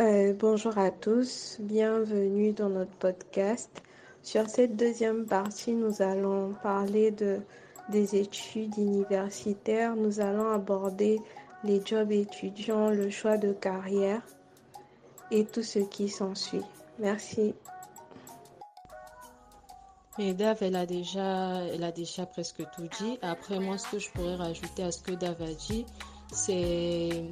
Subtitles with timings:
[0.00, 3.70] Euh, bonjour à tous, bienvenue dans notre podcast.
[4.24, 7.38] Sur cette deuxième partie, nous allons parler de,
[7.90, 9.94] des études universitaires.
[9.94, 11.20] Nous allons aborder
[11.62, 14.20] les jobs étudiants, le choix de carrière
[15.30, 16.64] et tout ce qui s'ensuit.
[16.98, 17.54] Merci.
[20.18, 23.16] Et Dave, elle a déjà presque tout dit.
[23.22, 25.86] Après, moi, ce que je pourrais rajouter à ce que Dave a dit,
[26.32, 27.26] c'est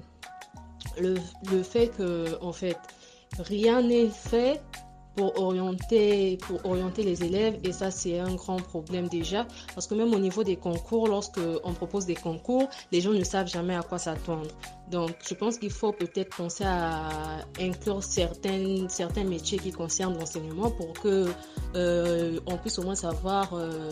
[1.01, 1.15] le,
[1.51, 2.79] le fait que, en fait,
[3.39, 4.61] rien n'est fait
[5.17, 9.95] pour orienter, pour orienter les élèves et ça c'est un grand problème déjà parce que
[9.95, 13.75] même au niveau des concours, lorsque on propose des concours, les gens ne savent jamais
[13.75, 14.49] à quoi s'attendre.
[14.91, 20.71] Donc je pense qu'il faut peut-être penser à inclure certains, certains métiers qui concernent l'enseignement
[20.71, 21.27] pour que
[21.75, 23.91] euh, on puisse au moins savoir euh,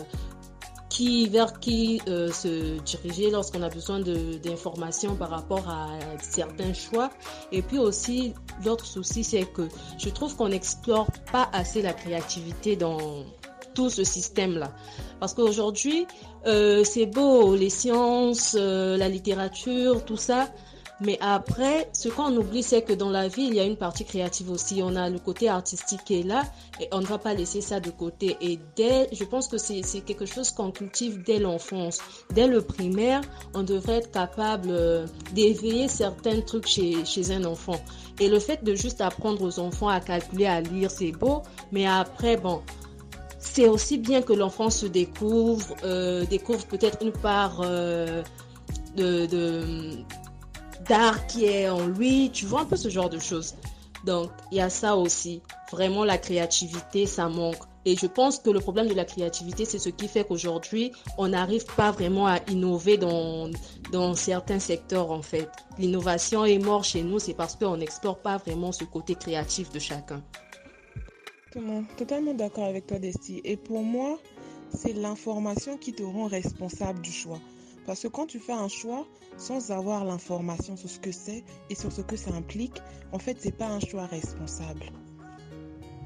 [0.91, 5.87] qui, vers qui euh, se diriger lorsqu'on a besoin d'informations par rapport à
[6.21, 7.09] certains choix.
[7.53, 8.33] Et puis aussi,
[8.65, 13.23] l'autre souci, c'est que je trouve qu'on n'explore pas assez la créativité dans
[13.73, 14.73] tout ce système-là.
[15.21, 16.05] Parce qu'aujourd'hui,
[16.45, 20.49] euh, c'est beau, les sciences, euh, la littérature, tout ça,
[21.01, 24.05] mais après, ce qu'on oublie, c'est que dans la vie, il y a une partie
[24.05, 24.81] créative aussi.
[24.83, 26.43] On a le côté artistique qui est là
[26.79, 28.37] et on ne va pas laisser ça de côté.
[28.39, 31.97] Et dès, je pense que c'est quelque chose qu'on cultive dès l'enfance.
[32.35, 33.21] Dès le primaire,
[33.55, 37.81] on devrait être capable euh, d'éveiller certains trucs chez, un enfant.
[38.19, 41.41] Et le fait de juste apprendre aux enfants à calculer, à lire, c'est beau.
[41.71, 42.61] Mais après, bon,
[43.39, 48.21] c'est aussi bien que l'enfant se découvre, euh, découvre peut-être une part euh,
[48.95, 49.95] de, de
[51.27, 53.55] qui est en lui, tu vois un peu ce genre de choses.
[54.05, 55.41] Donc, il y a ça aussi.
[55.71, 57.63] Vraiment, la créativité, ça manque.
[57.85, 61.29] Et je pense que le problème de la créativité, c'est ce qui fait qu'aujourd'hui, on
[61.29, 63.49] n'arrive pas vraiment à innover dans,
[63.91, 65.49] dans certains secteurs, en fait.
[65.79, 69.79] L'innovation est morte chez nous, c'est parce qu'on n'explore pas vraiment ce côté créatif de
[69.79, 70.21] chacun.
[71.97, 73.41] Totalement d'accord avec toi, Desti.
[73.43, 74.19] Et pour moi,
[74.73, 77.39] c'est l'information qui te rend responsable du choix.
[77.85, 81.75] Parce que quand tu fais un choix sans avoir l'information sur ce que c'est et
[81.75, 82.81] sur ce que ça implique,
[83.11, 84.91] en fait, c'est pas un choix responsable.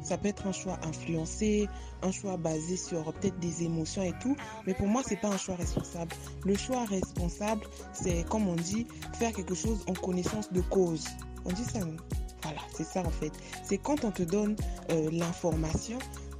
[0.05, 1.67] Ça peut être un choix influencé,
[2.03, 4.35] un choix basé sur peut-être des émotions et tout,
[4.67, 6.15] mais pour moi, c'est pas un choix responsable.
[6.43, 8.85] Le choix responsable, c'est comme on dit,
[9.17, 11.05] faire quelque chose en connaissance de cause.
[11.43, 11.79] On dit ça,
[12.43, 13.31] Voilà, c'est ça en fait.
[13.63, 14.55] C'est quand on te donne
[14.91, 15.97] euh, l'information,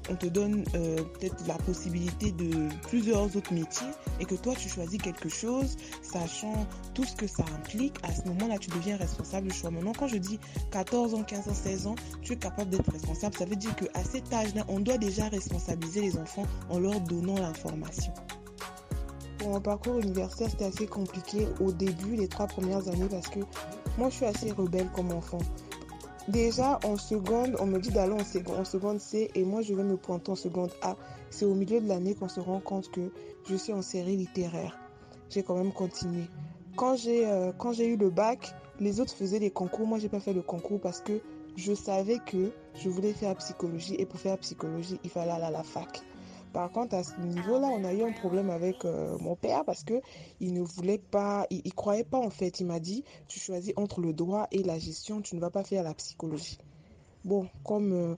[0.10, 3.88] on te donne euh, peut-être la possibilité de plusieurs autres métiers
[4.20, 8.28] et que toi tu choisis quelque chose, sachant tout ce que ça implique, à ce
[8.28, 9.72] moment-là tu deviens responsable du choix.
[9.72, 10.40] Maintenant, quand je dis
[10.72, 14.04] 14 ans, 15 ans, 16 ans, tu es capable d'être responsable, ça veut dire qu'à
[14.04, 18.14] cet âge-là, on doit déjà responsabiliser les enfants en leur donnant l'information.
[19.40, 23.40] Pour mon parcours universitaire, c'était assez compliqué au début, les trois premières années, parce que
[23.98, 25.40] moi je suis assez rebelle comme enfant.
[26.28, 29.96] Déjà, en seconde, on me dit d'aller en seconde, C et moi, je vais me
[29.96, 30.96] pointer en seconde A.
[31.30, 33.12] C'est au milieu de l'année qu'on se rend compte que
[33.48, 34.76] je suis en série littéraire.
[35.30, 36.24] J'ai quand même continué.
[36.76, 39.86] Quand j'ai euh, eu le bac, les autres faisaient des concours.
[39.86, 41.22] Moi, j'ai pas fait le concours parce que
[41.56, 45.52] je savais que je voulais faire psychologie et pour faire psychologie, il fallait aller à
[45.52, 46.02] la fac.
[46.56, 49.84] Par contre, à ce niveau-là, on a eu un problème avec euh, mon père parce
[49.84, 50.00] que
[50.40, 52.62] il ne voulait pas, il, croyait pas en fait.
[52.62, 55.66] Il m'a dit, tu choisis entre le droit et la gestion, tu ne vas pas
[55.66, 56.58] faire la psychologie.
[57.26, 58.16] Bon, comme euh,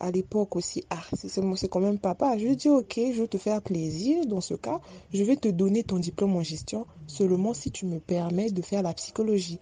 [0.00, 2.36] à l'époque aussi, ah, c'est quand même papa.
[2.36, 4.26] Je lui dit, ok, je vais te faire plaisir.
[4.26, 4.80] Dans ce cas,
[5.12, 8.82] je vais te donner ton diplôme en gestion seulement si tu me permets de faire
[8.82, 9.60] la psychologie.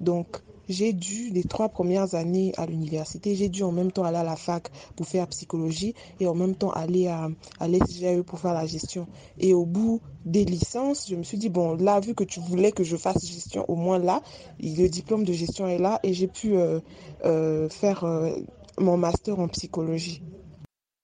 [0.00, 0.38] Donc,
[0.70, 4.24] j'ai dû, les trois premières années à l'université, j'ai dû en même temps aller à
[4.24, 8.54] la fac pour faire psychologie et en même temps aller à, à l'SGAE pour faire
[8.54, 9.08] la gestion.
[9.38, 12.70] Et au bout des licences, je me suis dit, bon, là, vu que tu voulais
[12.70, 14.22] que je fasse gestion, au moins là,
[14.60, 16.78] le diplôme de gestion est là et j'ai pu euh,
[17.24, 18.30] euh, faire euh,
[18.78, 20.22] mon master en psychologie.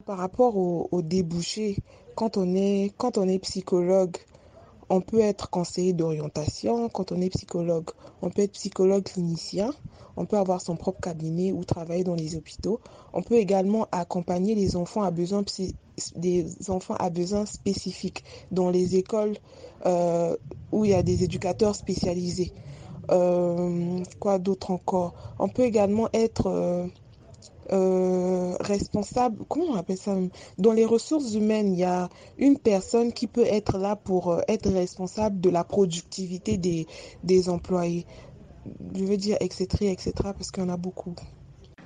[0.04, 1.76] Par rapport au, au débouché,
[2.14, 4.16] quand on est, quand on est psychologue,
[4.88, 7.90] on peut être conseiller d'orientation quand on est psychologue.
[8.22, 9.72] On peut être psychologue clinicien.
[10.16, 12.80] On peut avoir son propre cabinet ou travailler dans les hôpitaux.
[13.12, 15.44] On peut également accompagner les enfants à besoin
[16.14, 19.36] des enfants à besoins spécifiques dans les écoles
[19.84, 20.36] euh,
[20.72, 22.52] où il y a des éducateurs spécialisés.
[23.10, 25.14] Euh, quoi d'autre encore?
[25.38, 26.88] On peut également être
[27.72, 30.14] euh, euh, responsable, comment on appelle ça?
[30.58, 32.08] Dans les ressources humaines, il y a
[32.38, 36.86] une personne qui peut être là pour euh, être responsable de la productivité des,
[37.24, 38.06] des employés.
[38.94, 41.14] Je veux dire, etc., etc., parce qu'il y en a beaucoup.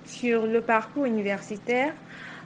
[0.06, 1.94] Sur le parcours universitaire,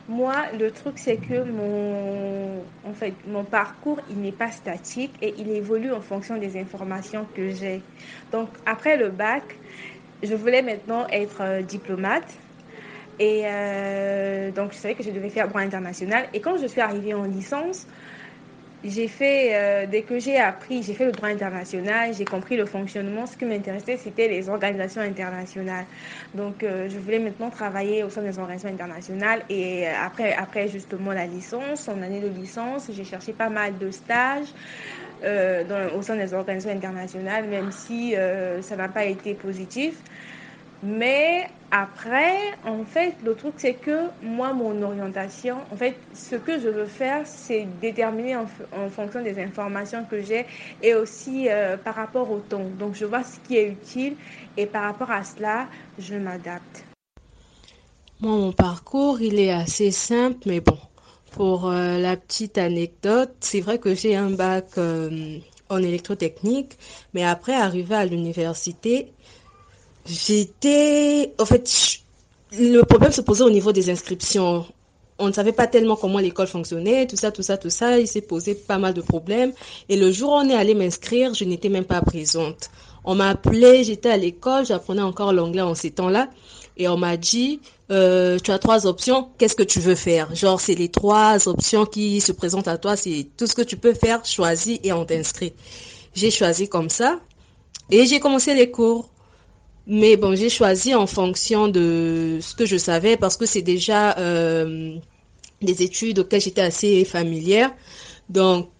[0.09, 5.35] moi, le truc, c'est que mon, en fait, mon parcours, il n'est pas statique et
[5.39, 7.81] il évolue en fonction des informations que j'ai.
[8.33, 9.45] Donc, après le bac,
[10.23, 12.39] je voulais maintenant être diplomate.
[13.19, 13.43] Et
[14.53, 16.29] donc, je savais que je devais faire droit international.
[16.33, 17.87] Et quand je suis arrivée en licence,
[18.85, 22.67] j'ai fait, euh, dès que j'ai appris, j'ai fait le droit international, j'ai compris le
[22.67, 23.25] fonctionnement.
[23.25, 25.87] Ce qui m'intéressait, c'était les organisations internationales.
[26.35, 29.43] Donc, euh, je voulais maintenant travailler au sein des organisations internationales.
[29.49, 33.79] Et euh, après, après justement la licence, en année de licence, j'ai cherché pas mal
[33.79, 34.53] de stages.
[35.23, 38.15] Au sein des organisations internationales, même si
[38.61, 40.03] ça n'a pas été positif.
[40.85, 46.61] Mais après, en fait, le truc, c'est que moi, mon orientation, en fait, ce que
[46.61, 48.47] je veux faire, c'est déterminer en,
[48.91, 50.45] fonction des informations que j'ai
[50.83, 52.67] et aussi euh, par rapport au temps.
[52.79, 54.15] Donc, je vois ce qui est utile
[54.59, 56.85] et par rapport à cela, je m'adapte.
[58.21, 60.79] Moi, mon parcours, il est assez simple, mais bon,
[61.33, 65.39] pour euh, la petite anecdote, c'est vrai que j'ai un bac euh,
[65.71, 66.77] en électrotechnique,
[67.15, 69.15] mais après, arrivé à l'université,
[70.07, 72.01] J'étais, en fait,
[72.53, 74.67] le problème se posait au niveau des inscriptions.
[75.19, 77.99] On ne savait pas tellement comment l'école fonctionnait, tout ça, tout ça, tout ça.
[77.99, 79.53] Il s'est posé pas mal de problèmes.
[79.89, 82.71] Et le jour où on est allé m'inscrire, je n'étais même pas présente.
[83.05, 86.29] On m'a appelé, j'étais à l'école, j'apprenais encore l'anglais en ces temps-là.
[86.77, 87.61] Et on m'a dit,
[87.91, 90.35] euh, tu as trois options, qu'est-ce que tu veux faire?
[90.35, 93.77] Genre, c'est les trois options qui se présentent à toi, c'est tout ce que tu
[93.77, 95.53] peux faire, choisis et on t'inscrit.
[96.15, 97.21] J'ai choisi comme ça
[97.91, 99.09] et j'ai commencé les cours.
[99.87, 104.17] Mais bon, j'ai choisi en fonction de ce que je savais parce que c'est déjà
[104.19, 104.97] euh,
[105.61, 107.71] des études auxquelles j'étais assez familière.
[108.31, 108.71] Donc,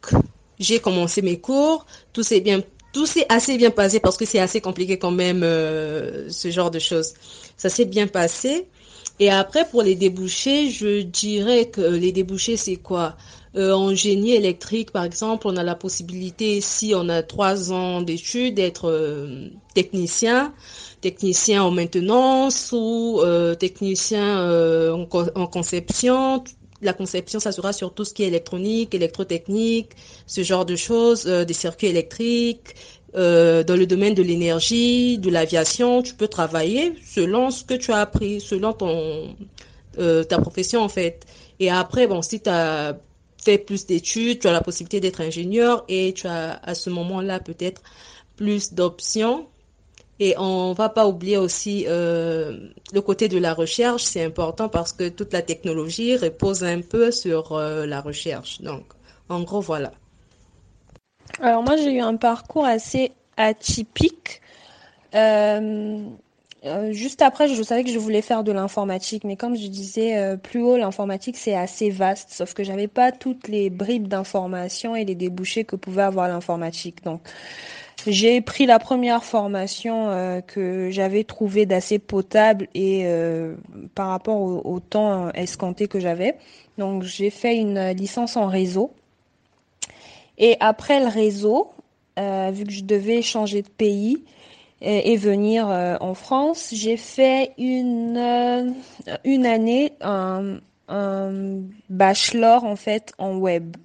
[0.59, 1.85] j'ai commencé mes cours.
[2.15, 2.63] Tout s'est bien,
[2.93, 6.71] tout s'est assez bien passé parce que c'est assez compliqué quand même euh, ce genre
[6.71, 7.13] de choses.
[7.59, 8.67] Ça s'est bien passé.
[9.21, 13.17] Et après, pour les débouchés, je dirais que les débouchés, c'est quoi?
[13.57, 18.55] En génie électrique, par exemple, on a la possibilité, si on a trois ans d'études,
[18.55, 20.53] d'être euh, technicien
[21.05, 26.43] technicien en maintenance ou euh, technicien euh, en, conception.
[26.81, 29.91] La conception, ça sera sur tout ce qui est électronique, électrotechnique,
[30.27, 32.71] ce genre de choses, euh, des circuits électriques.
[33.71, 36.85] dans le domaine de l'énergie, de l'aviation, tu peux travailler
[37.17, 38.93] selon ce que tu as appris, selon ton
[40.31, 41.17] ta profession en fait.
[41.61, 42.99] Et après, bon, si tu as
[43.45, 47.41] fait plus d'études, tu as la possibilité d'être ingénieur et tu as à ce moment-là
[47.41, 47.83] peut-être
[48.37, 49.47] plus d'options
[50.21, 54.93] et on va pas oublier aussi euh, le côté de la recherche, c'est important parce
[54.93, 58.61] que toute la technologie repose un peu sur euh, la recherche.
[58.61, 58.85] Donc,
[59.29, 59.91] en gros, voilà.
[61.41, 64.41] Alors moi, j'ai eu un parcours assez atypique.
[65.15, 66.05] Euh,
[66.91, 70.63] juste après, je savais que je voulais faire de l'informatique, mais comme je disais plus
[70.63, 75.15] haut, l'informatique c'est assez vaste, sauf que j'avais pas toutes les bribes d'informations et les
[75.15, 77.05] débouchés que pouvait avoir l'informatique.
[77.05, 77.21] Donc,
[78.07, 83.55] j'ai pris la première formation euh, que j'avais trouvée d'assez potable et euh,
[83.95, 86.37] par rapport au, temps escompté que j'avais.
[86.77, 88.93] Donc j'ai fait une licence en réseau.
[90.37, 91.71] Et après le réseau,
[92.19, 94.23] euh, vu que je devais changer de pays
[94.85, 95.67] et, venir
[96.01, 98.75] en France, j'ai fait une,
[99.25, 100.59] une année un,
[101.89, 103.77] bachelor en fait en web.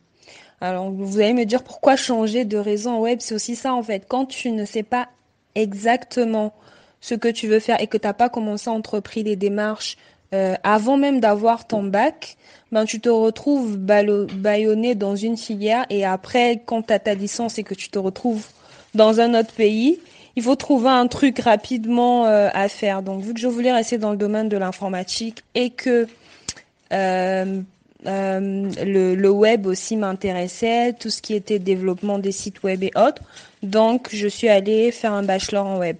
[0.61, 4.05] Alors, vous allez me dire pourquoi changer de réseau web C'est aussi ça, en fait.
[4.07, 5.07] Quand tu ne sais pas
[5.55, 6.53] exactement
[7.01, 9.97] ce que tu veux faire et que tu n'as pas commencé à entreprendre les démarches
[10.33, 12.37] euh, avant même d'avoir ton bac,
[12.71, 17.57] ben, tu te retrouves baïonné dans une filière et après, quand tu as ta licence
[17.57, 18.45] et que tu te retrouves
[18.93, 19.99] dans un autre pays,
[20.39, 23.01] il faut trouver un truc rapidement euh, à faire.
[23.01, 26.07] Donc, vu que je voulais rester dans le domaine de l'informatique et que
[26.93, 27.61] euh,
[28.07, 33.21] euh, le, web aussi m'intéressait, tout ce qui était développement des sites web et autres.
[33.63, 35.97] Donc, je suis allée faire un bachelor en web.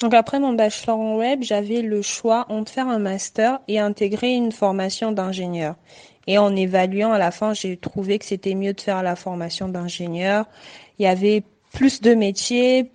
[0.00, 4.34] Donc, après mon bachelor en web, j'avais le choix entre faire un master et intégrer
[4.34, 5.74] une formation d'ingénieur.
[6.28, 9.68] Et en évaluant à la fin, j'ai trouvé que c'était mieux de faire la formation
[9.68, 10.46] d'ingénieur.
[11.00, 12.92] Il y avait plus de métiers,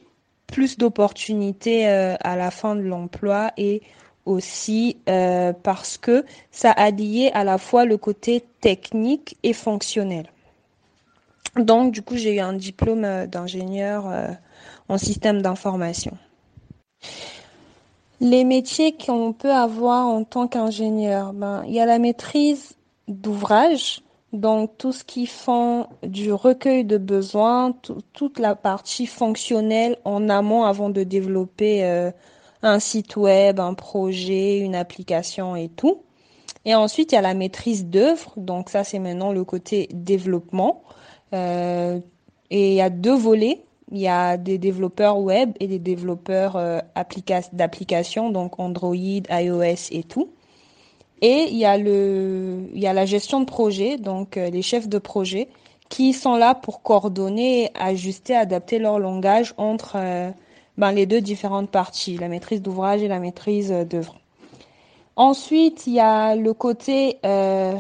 [0.47, 3.81] plus d'opportunités euh, à la fin de l'emploi et
[4.25, 10.25] aussi euh, parce que ça a lié à la fois le côté technique et fonctionnel.
[11.55, 14.05] Donc, du coup, j'ai eu un diplôme euh, d'ingénieur
[14.89, 16.17] en système d'information.
[18.19, 22.73] Les métiers qu'on peut avoir en tant qu'ingénieur, ben, il y a la maîtrise
[23.07, 24.01] d'ouvrage,
[24.37, 27.73] donc tout ce qui font du recueil de besoins,
[28.13, 32.11] toute la partie fonctionnelle en amont avant de développer
[32.63, 36.03] un site web, un projet, une application et tout.
[36.65, 38.33] Et ensuite, il y a la maîtrise d'œuvre.
[38.35, 40.83] Donc ça, c'est maintenant le côté développement.
[41.33, 41.99] Euh,
[42.49, 43.63] et il y a deux volets.
[43.91, 46.79] il y a des développeurs web et des développeurs euh,
[47.53, 50.29] d'applications, donc Android, iOS et tout.
[51.21, 54.61] Et il y a le, il y a la gestion de projet, donc euh, les
[54.61, 55.47] chefs de projet
[55.89, 60.29] qui sont là pour coordonner, ajuster, adapter leur langage entre euh,
[60.77, 64.15] ben, les deux différentes parties, la maîtrise d'ouvrage et la maîtrise d'œuvre.
[65.15, 67.73] Ensuite, il y a le côté euh,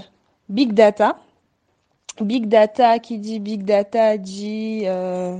[0.49, 1.19] big data.
[2.19, 5.37] Big data, qui dit big data, dit euh,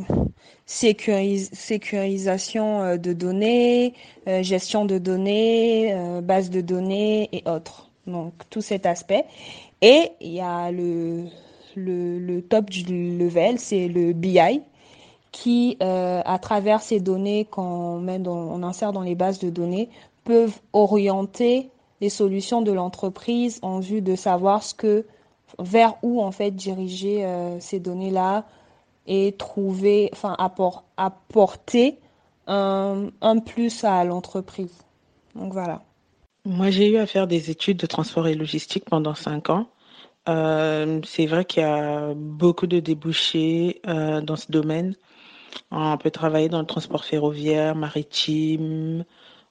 [0.68, 3.96] sécurisation euh, de données,
[4.28, 7.87] euh, gestion de données, base de données et autres.
[8.08, 9.26] Donc, tout cet aspect.
[9.82, 11.26] Et il y a le,
[11.76, 14.62] le, top du level, c'est le BI,
[15.32, 19.90] qui, à travers ces données qu'on met dans, on insère dans les bases de données,
[20.24, 21.70] peuvent orienter
[22.02, 25.06] les solutions de l'entreprise en vue de savoir ce que,
[25.60, 28.46] vers où en fait diriger euh, ces données-là
[29.08, 31.98] et trouver, enfin apport, apporter
[32.48, 34.84] un, un plus à l'entreprise.
[35.36, 35.82] Donc voilà.
[36.48, 39.70] Moi, j'ai eu à faire des études de transport et logistique pendant cinq ans.
[40.30, 44.96] Euh, c'est vrai qu'il y a beaucoup de débouchés euh, dans ce domaine.
[45.72, 49.04] On peut travailler dans le transport ferroviaire, maritime,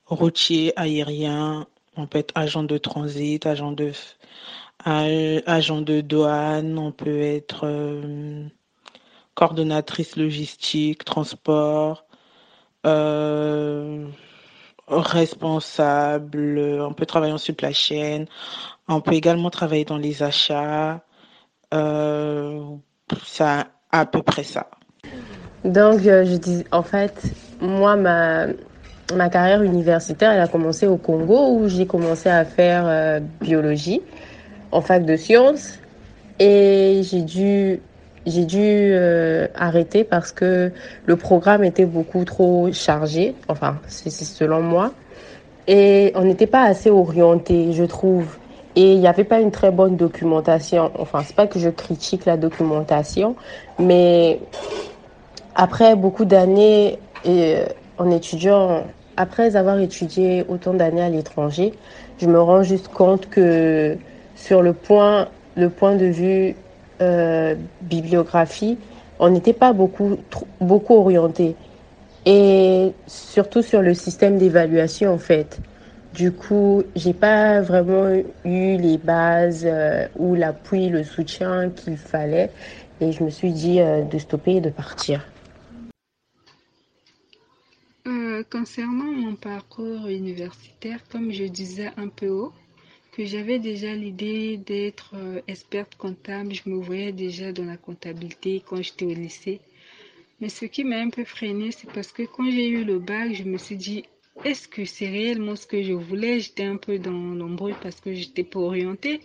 [0.06, 1.66] routier, aérien,
[1.98, 3.92] on peut être agent de transit, agent de,
[4.86, 8.46] agent de douane, on peut être euh,
[9.34, 12.06] coordonnatrice logistique, transport,
[14.88, 18.24] responsable, on peut travailler en supply chain,
[18.88, 21.00] on peut également travailler dans les achats.
[21.74, 22.60] Euh,
[23.24, 23.44] c'est
[23.90, 24.68] à peu près ça.
[25.64, 27.20] Donc, je dis, en fait,
[27.60, 28.46] moi, ma,
[29.14, 34.00] ma carrière universitaire, elle a commencé au Congo où j'ai commencé à faire euh, biologie
[34.72, 35.78] en fac de sciences
[36.38, 37.80] et j'ai dû
[38.26, 40.72] j'ai dû euh, arrêter parce que
[41.06, 44.92] le programme était beaucoup trop chargé, enfin c'est selon moi,
[45.68, 48.36] et on n'était pas assez orienté, je trouve.
[48.74, 50.90] Et il n'y avait pas une très bonne documentation.
[50.98, 53.34] Enfin, c'est pas que je critique la documentation,
[53.78, 54.38] mais
[55.54, 57.56] après beaucoup d'années et
[57.96, 58.84] en étudiant,
[59.16, 61.72] après avoir étudié autant d'années à l'étranger,
[62.18, 63.96] je me rends juste compte que
[64.34, 66.52] sur le point, le point de vue euh,
[67.80, 68.78] bibliographie,
[69.18, 70.16] on n'était pas beaucoup,
[70.60, 71.56] beaucoup orienté.
[72.26, 75.60] Et surtout sur le système d'évaluation, en fait.
[76.12, 78.08] Du coup, j'ai pas vraiment
[78.44, 82.50] eu les bases euh, ou l'appui, le soutien qu'il fallait.
[83.00, 85.26] Et je me suis dit euh, de stopper et de partir.
[88.06, 92.52] Euh, concernant mon parcours universitaire, comme je disais un peu haut,
[93.16, 98.62] que j'avais déjà l'idée d'être euh, experte comptable, je me voyais déjà dans la comptabilité
[98.66, 99.60] quand j'étais au lycée.
[100.40, 103.32] Mais ce qui m'a un peu freinée, c'est parce que quand j'ai eu le bac,
[103.32, 104.04] je me suis dit,
[104.44, 106.40] est-ce que c'est réellement ce que je voulais?
[106.40, 109.20] J'étais un peu dans l'embrouille parce que j'étais pas orientée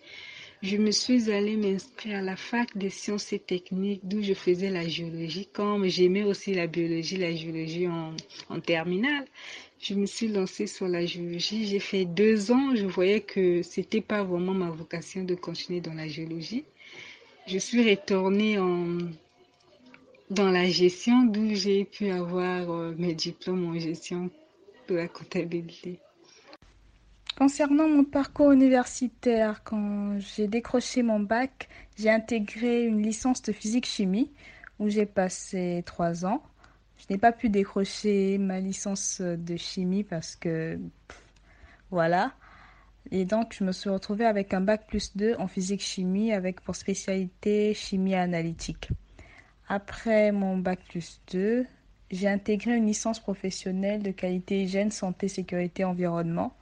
[0.62, 4.70] je me suis allée m'inscrire à la fac des sciences et techniques d'où je faisais
[4.70, 5.48] la géologie.
[5.52, 8.14] Comme j'aimais aussi la biologie, la géologie en,
[8.50, 9.26] en terminale,
[9.82, 11.66] je me suis lancée sur la géologie.
[11.66, 12.76] J'ai fait deux ans.
[12.76, 16.66] Je voyais que c'était pas vraiment ma vocation de continuer dans la géologie.
[17.48, 18.58] Je suis retournée
[20.30, 24.30] dans la gestion d'où j'ai pu avoir euh, mes diplômes en gestion
[24.88, 25.98] de la comptabilité.
[27.38, 34.30] Concernant mon parcours universitaire, quand j'ai décroché mon bac, j'ai intégré une licence de physique-chimie
[34.80, 36.44] où j'ai passé trois ans.
[37.02, 40.80] Je n'ai pas pu décrocher ma licence de chimie parce que
[41.90, 42.34] voilà.
[43.10, 46.76] Et donc, je me suis retrouvée avec un bac plus 2 en physique-chimie avec pour
[46.76, 48.90] spécialité chimie analytique.
[49.68, 51.66] Après mon bac plus 2,
[52.12, 56.54] j'ai intégré une licence professionnelle de qualité hygiène, santé, sécurité, environnement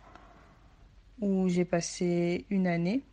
[1.20, 3.04] où j'ai passé une année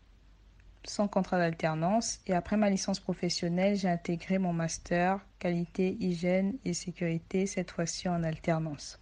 [0.88, 6.74] sans contrat d'alternance et après ma licence professionnelle, j'ai intégré mon master qualité, hygiène et
[6.74, 8.98] sécurité, cette fois-ci en alternance.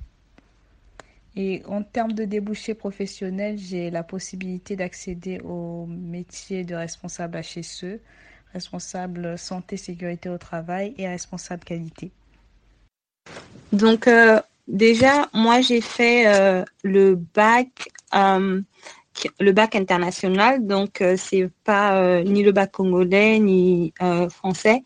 [1.37, 7.99] Et en termes de débouchés professionnels, j'ai la possibilité d'accéder au métier de responsable HSE,
[8.53, 12.13] responsable santé, sécurité au travail et responsable qualité.
[13.73, 18.61] Donc, euh, déjà, moi, j'ai fait euh, le bac euh,
[19.41, 24.83] le bac international, donc euh, c'est pas euh, ni le bac congolais ni euh, français.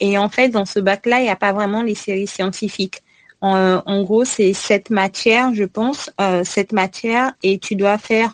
[0.00, 3.02] Et en fait, dans ce bac-là, il n'y a pas vraiment les séries scientifiques.
[3.40, 6.10] En, en gros, c'est sept matières, je pense,
[6.44, 8.32] sept matières, et tu dois faire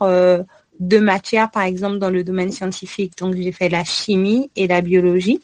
[0.79, 3.19] deux matières, par exemple, dans le domaine scientifique.
[3.19, 5.41] Donc, j'ai fait la chimie et la biologie.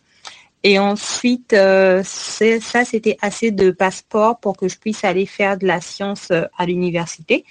[0.62, 5.64] Et ensuite, euh, ça, c'était assez de passeport pour que je puisse aller faire de
[5.64, 7.45] la science euh, à l'université.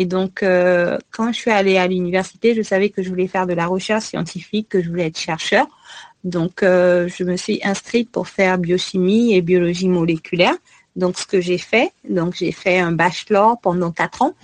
[0.00, 3.48] Et donc, euh, quand je suis allée à l'université, je savais que je voulais faire
[3.48, 5.66] de la recherche scientifique, que je voulais être chercheur.
[6.22, 10.54] Donc, je me suis inscrite pour faire biochimie et biologie moléculaire.
[10.94, 14.34] Donc, ce que j'ai fait, donc j'ai fait un bachelor pendant quatre ans.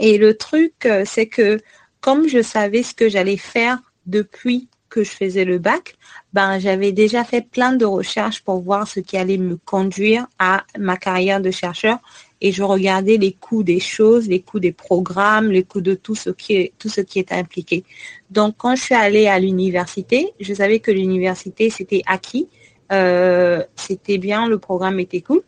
[0.00, 1.60] Et le truc, c'est que
[2.00, 5.94] comme je savais ce que j'allais faire depuis que je faisais le bac,
[6.32, 10.64] ben, j'avais déjà fait plein de recherches pour voir ce qui allait me conduire à
[10.76, 11.98] ma carrière de chercheur
[12.44, 16.16] et je regardais les coûts des choses, les coûts des programmes, les coûts de tout
[16.16, 17.84] ce qui est, tout ce qui est impliqué.
[18.30, 22.48] Donc, quand je suis allée à l'université, je savais que l'université, c'était acquis.
[22.90, 25.42] Euh, c'était bien, le programme était cool.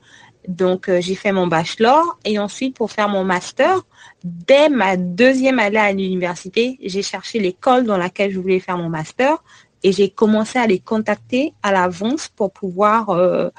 [0.47, 3.83] Donc, euh, j'ai fait mon bachelor et ensuite, pour faire mon master,
[4.23, 8.89] dès ma deuxième année à l'université, j'ai cherché l'école dans laquelle je voulais faire mon
[8.89, 9.43] master
[9.83, 13.51] et j'ai commencé à les contacter à l'avance pour pouvoir euh,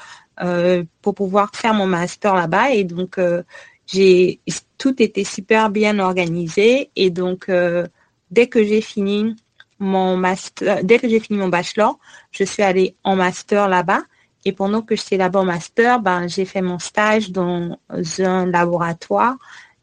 [1.02, 2.72] pour pouvoir faire mon master là-bas.
[2.72, 3.20] Et donc,
[3.88, 4.40] j'ai
[4.78, 7.50] tout était super bien organisé et donc
[8.32, 9.36] dès que j'ai fini
[9.80, 12.00] mon master, dès que j'ai fini mon bachelor,
[12.32, 14.04] je suis allée en master là-bas.
[14.46, 17.80] Et pendant que j'étais là-bas au master, ben, j'ai fait mon stage dans
[18.20, 19.36] un laboratoire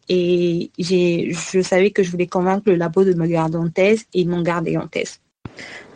[0.09, 4.21] et je savais que je voulais convaincre le labo de me garder en thèse et
[4.21, 5.21] ils m'ont gardé en thèse.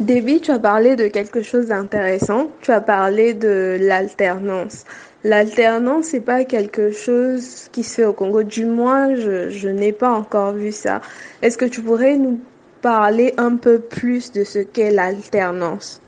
[0.01, 2.51] David, tu as parlé de quelque chose d'intéressant.
[2.61, 4.85] Tu as parlé de l'alternance.
[5.25, 8.43] L'alternance, c'est pas quelque chose qui se fait au Congo.
[8.43, 11.01] Du moins, je, je n'ai pas encore vu ça.
[11.43, 12.41] Est-ce que tu pourrais nous
[12.83, 16.01] parler un peu plus de ce qu'est l'alternance?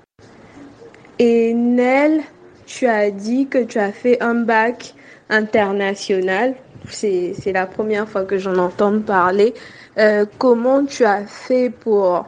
[1.19, 2.21] Et Nel,
[2.67, 4.95] tu as dit que tu as fait un bac
[5.31, 6.55] international.
[6.91, 9.55] C'est la première fois que j'en entends parler.
[9.99, 12.27] Euh, comment tu as fait pour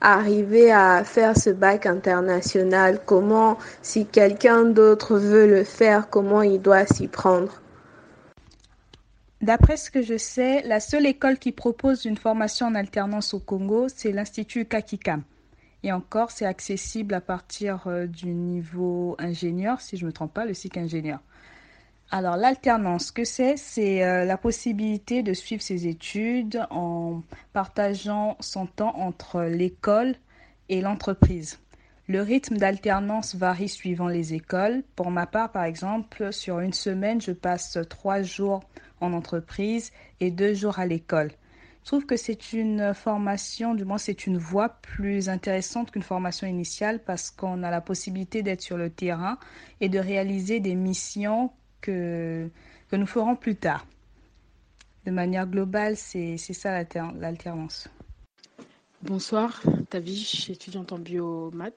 [0.00, 6.60] arriver à faire ce bac international Comment, si quelqu'un d'autre veut le faire, comment il
[6.60, 7.60] doit s'y prendre?
[9.42, 13.40] D'après ce que je sais, la seule école qui propose une formation en alternance au
[13.40, 15.22] Congo, c'est l'Institut Kakikam.
[15.82, 20.34] Et encore, c'est accessible à partir euh, du niveau ingénieur, si je ne me trompe
[20.34, 21.20] pas, le cycle ingénieur.
[22.12, 23.56] Alors, l'alternance, ce que c'est?
[23.56, 30.16] C'est euh, la possibilité de suivre ses études en partageant son temps entre l'école
[30.68, 31.60] et l'entreprise.
[32.08, 34.82] Le rythme d'alternance varie suivant les écoles.
[34.96, 38.64] Pour ma part, par exemple, sur une semaine, je passe trois jours
[39.00, 41.30] en entreprise et deux jours à l'école.
[41.84, 46.48] Je trouve que c'est une formation, du moins c'est une voie plus intéressante qu'une formation
[46.48, 49.38] initiale parce qu'on a la possibilité d'être sur le terrain
[49.80, 52.48] et de réaliser des missions que,
[52.90, 53.86] que nous ferons plus tard.
[55.04, 56.82] De manière globale, c'est ça
[57.18, 57.88] l'alternance.
[59.02, 61.74] Bonsoir, Tavish, étudiante en biomath.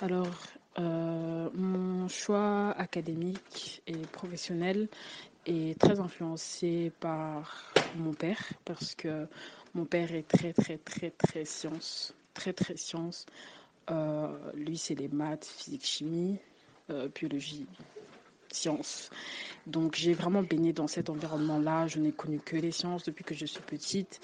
[0.00, 0.46] Alors,
[0.78, 4.88] euh, mon choix académique et professionnel
[5.46, 9.26] est très influencé par mon père parce que
[9.74, 13.26] mon père est très très très très science, très très science.
[13.90, 16.38] Euh, lui c'est les maths, physique, chimie,
[16.90, 17.66] euh, biologie,
[18.52, 19.10] sciences.
[19.66, 21.86] Donc j'ai vraiment baigné dans cet environnement-là.
[21.86, 24.20] Je n'ai connu que les sciences depuis que je suis petite.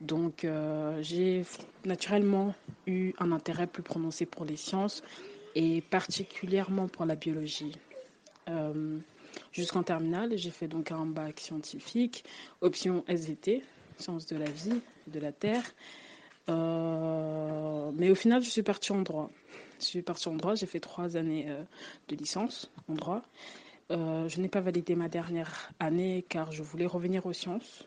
[0.00, 1.44] Donc euh, j'ai
[1.84, 2.54] naturellement
[2.86, 5.02] eu un intérêt plus prononcé pour les sciences
[5.54, 7.76] et particulièrement pour la biologie.
[9.52, 12.24] Jusqu'en terminale, j'ai fait donc un bac scientifique,
[12.60, 13.62] option SVT,
[13.98, 15.64] sciences de la vie, de la terre.
[16.48, 19.30] Euh, mais au final, je suis partie en droit.
[19.80, 21.62] Je suis partie en droit, j'ai fait trois années euh,
[22.08, 23.22] de licence en droit.
[23.90, 27.86] Euh, je n'ai pas validé ma dernière année car je voulais revenir aux sciences,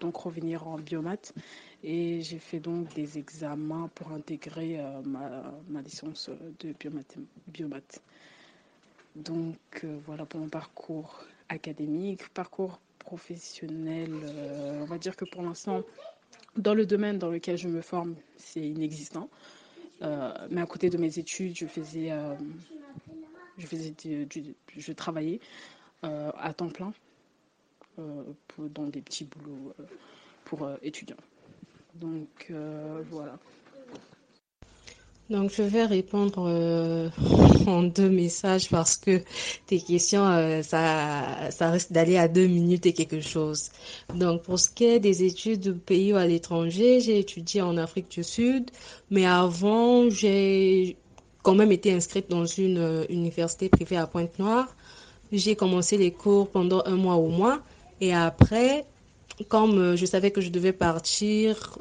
[0.00, 1.34] donc revenir en biomath.
[1.82, 7.16] Et j'ai fait donc des examens pour intégrer ma, ma, licence de biomath.
[7.48, 8.00] biomath.
[9.16, 14.12] Donc euh, voilà pour mon parcours académique, parcours professionnel.
[14.12, 15.82] Euh, on va dire que pour l'instant,
[16.56, 19.30] dans le domaine dans lequel je me forme, c'est inexistant.
[20.02, 22.12] Euh, mais à côté de mes études, je faisais,
[23.58, 23.94] je faisais,
[24.76, 25.40] je travaillais
[26.02, 26.92] à temps plein
[27.98, 29.74] dans des petits boulots
[30.44, 31.16] pour étudiants.
[31.94, 32.52] Donc
[33.10, 33.38] voilà.
[35.28, 37.08] Donc, je vais répondre euh,
[37.66, 39.22] en deux messages parce que
[39.66, 43.70] tes questions, euh, ça, ça risque d'aller à deux minutes et quelque chose.
[44.14, 47.76] Donc, pour ce qui est des études au pays ou à l'étranger, j'ai étudié en
[47.76, 48.70] Afrique du Sud,
[49.10, 50.96] mais avant, j'ai
[51.46, 54.68] quand même été inscrite dans une euh, université privée à Pointe-Noire.
[55.30, 57.62] J'ai commencé les cours pendant un mois au moins
[58.00, 58.84] et après,
[59.46, 61.78] comme je savais que je devais partir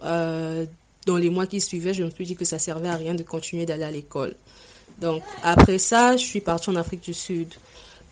[1.06, 3.24] dans les mois qui suivaient, je me suis dit que ça servait à rien de
[3.24, 4.36] continuer d'aller à l'école.
[5.00, 7.54] Donc après ça, je suis partie en Afrique du Sud.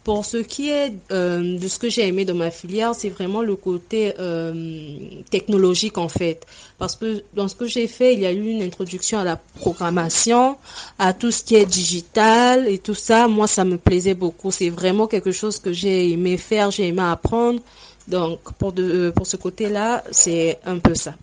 [0.03, 3.41] Pour ce qui est euh, de ce que j'ai aimé dans ma filière, c'est vraiment
[3.41, 6.45] le côté euh, technologique en fait.
[6.77, 9.37] Parce que dans ce que j'ai fait, il y a eu une introduction à la
[9.37, 10.57] programmation,
[10.99, 13.29] à tout ce qui est digital et tout ça.
[13.29, 14.51] Moi, ça me plaisait beaucoup.
[14.51, 17.61] C'est vraiment quelque chose que j'ai aimé faire, j'ai aimé apprendre.
[18.07, 21.15] Donc pour, de, pour ce côté-là, c'est un peu ça.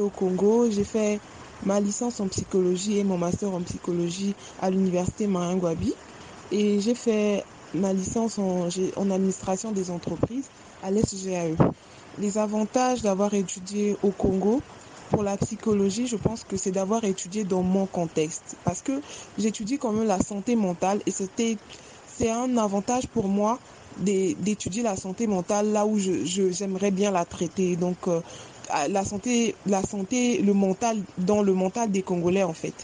[0.00, 1.20] Au Congo, j'ai fait
[1.64, 5.94] ma licence en psychologie et mon master en psychologie à l'université Maringouabi.
[6.52, 8.68] Et j'ai fait ma licence en,
[9.10, 10.46] administration des entreprises
[10.82, 11.56] à l'SGAE.
[12.18, 14.60] Les avantages d'avoir étudié au Congo
[15.10, 18.56] pour la psychologie, je pense que c'est d'avoir étudié dans mon contexte.
[18.64, 19.00] Parce que
[19.38, 21.56] j'étudie quand même la santé mentale et c'était,
[22.06, 23.58] c'est un avantage pour moi
[23.98, 27.76] d'étudier la santé mentale là où je, j'aimerais bien la traiter.
[27.76, 28.20] Donc, euh,
[28.88, 32.74] la santé, la santé, le mental, dans le mental des Congolais en fait.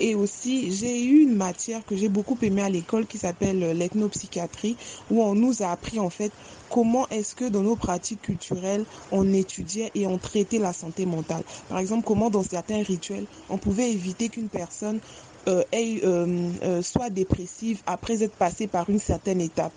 [0.00, 4.76] Et aussi, j'ai eu une matière que j'ai beaucoup aimée à l'école qui s'appelle l'ethnopsychiatrie,
[5.10, 6.32] où on nous a appris en fait
[6.70, 11.44] comment est-ce que dans nos pratiques culturelles, on étudiait et on traitait la santé mentale.
[11.68, 14.98] Par exemple, comment dans certains rituels, on pouvait éviter qu'une personne
[15.46, 19.74] euh, euh, euh, soit dépressive après être passée par une certaine étape.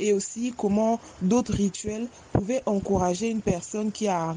[0.00, 4.34] Et aussi comment d'autres rituels pouvaient encourager une personne qui a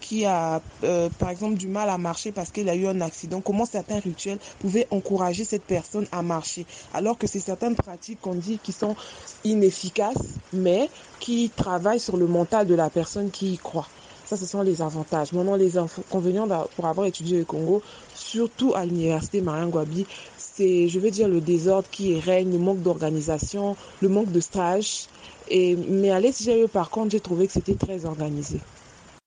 [0.00, 3.40] qui a, euh, par exemple, du mal à marcher parce qu'il a eu un accident,
[3.40, 6.66] comment certains rituels pouvaient encourager cette personne à marcher?
[6.94, 8.96] Alors que c'est certaines pratiques qu'on dit qui sont
[9.44, 13.88] inefficaces, mais qui travaillent sur le mental de la personne qui y croit.
[14.28, 15.32] Ça, ce sont les avantages.
[15.32, 17.82] Maintenant, les inconvénients pour avoir étudié le Congo,
[18.14, 20.04] surtout à l'université Marien Gwabi,
[20.36, 25.06] c'est, je veux dire, le désordre qui règne, le manque d'organisation, le manque de stage.
[25.48, 28.60] Et, mais à l'SGE, par contre, j'ai trouvé que c'était très organisé.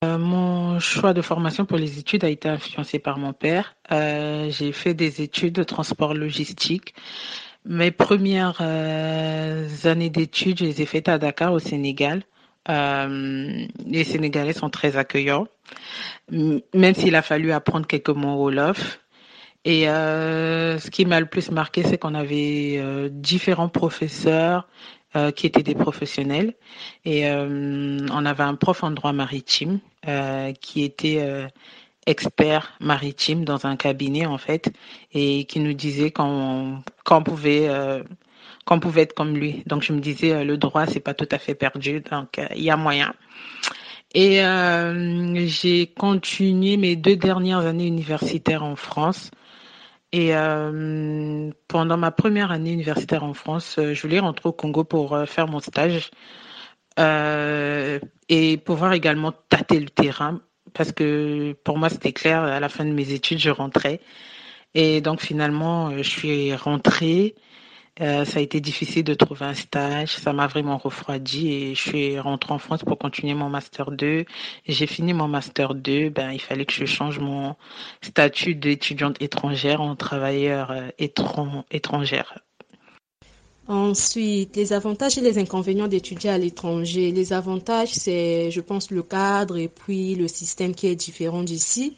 [0.02, 3.76] Euh, mon choix de formation pour les études a été influencé par mon père.
[3.92, 6.94] Euh, j'ai fait des études de transport logistique.
[7.64, 12.24] Mes premières euh, années d'études, je les ai faites à Dakar, au Sénégal.
[12.68, 15.46] les Sénégalais sont très accueillants,
[16.30, 18.98] même s'il a fallu apprendre quelques mots Wolof.
[19.64, 24.66] Et ce qui m'a le plus marqué, c'est qu'on avait différents professeurs
[25.14, 26.54] euh, qui étaient des professionnels.
[27.04, 31.22] Et euh, on avait un prof en droit maritime euh, qui était
[32.06, 34.72] expert maritime dans un cabinet en fait
[35.12, 37.68] et qui nous disait qu'on qu'on pouvait
[38.64, 39.62] qu'on pouvait être comme lui.
[39.66, 42.70] Donc je me disais le droit c'est pas tout à fait perdu donc il y
[42.70, 43.12] a moyen.
[44.14, 44.40] Et
[45.46, 49.30] j'ai continué mes deux dernières années universitaires en France
[50.12, 54.84] et euh, pendant ma première année universitaire en France, euh, je voulais rentrer au Congo
[54.84, 56.10] pour euh, faire mon stage
[58.28, 60.40] et pouvoir également tâter le terrain
[60.74, 64.00] parce que pour moi c'était clair, à la fin de mes études, je rentrais.
[64.74, 67.34] Et donc finalement, je suis rentrée
[68.00, 71.80] euh, ça a été difficile de trouver un stage, ça m'a vraiment refroidi et je
[71.80, 74.24] suis rentrée en France pour continuer mon master 2.
[74.66, 77.54] J'ai fini mon master 2, ben il fallait que je change mon
[78.00, 82.38] statut d'étudiante étrangère en travailleur euh, étrangère.
[83.68, 87.12] Ensuite, les avantages et les inconvénients d'étudier à l'étranger.
[87.12, 91.96] Les avantages, c'est, je pense, le cadre et puis le système qui est différent d'ici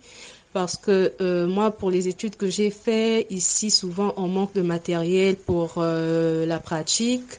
[0.54, 4.62] parce que euh, moi, pour les études que j'ai fait ici, souvent on manque de
[4.62, 7.32] matériel pour euh, la pratique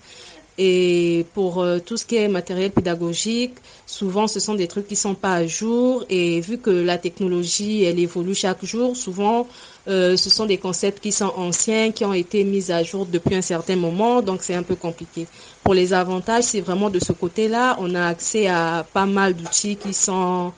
[0.58, 3.56] et pour euh, tout ce qui est matériel pédagogique.
[3.86, 7.84] Souvent, ce sont des trucs qui sont pas à jour et vu que la technologie
[7.86, 9.48] elle évolue chaque jour, souvent
[9.88, 13.44] ce sont des concepts qui sont anciens, qui ont été mis à jour depuis un
[13.44, 15.28] certain moment, donc c'est un peu compliqué.
[15.64, 19.76] Pour les avantages, c'est vraiment de ce côté-là, on a accès à pas mal d'outils
[19.76, 20.52] qui sont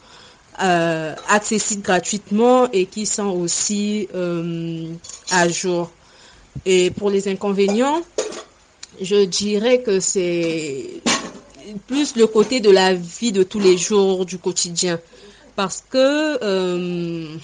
[0.62, 4.88] euh, accessibles gratuitement et qui sont aussi euh,
[5.32, 5.92] à jour.
[6.66, 8.02] Et pour les inconvénients,
[9.02, 11.02] je dirais que c'est
[11.88, 15.00] plus le côté de la vie de tous les jours, du quotidien.
[15.56, 17.36] Parce que, euh,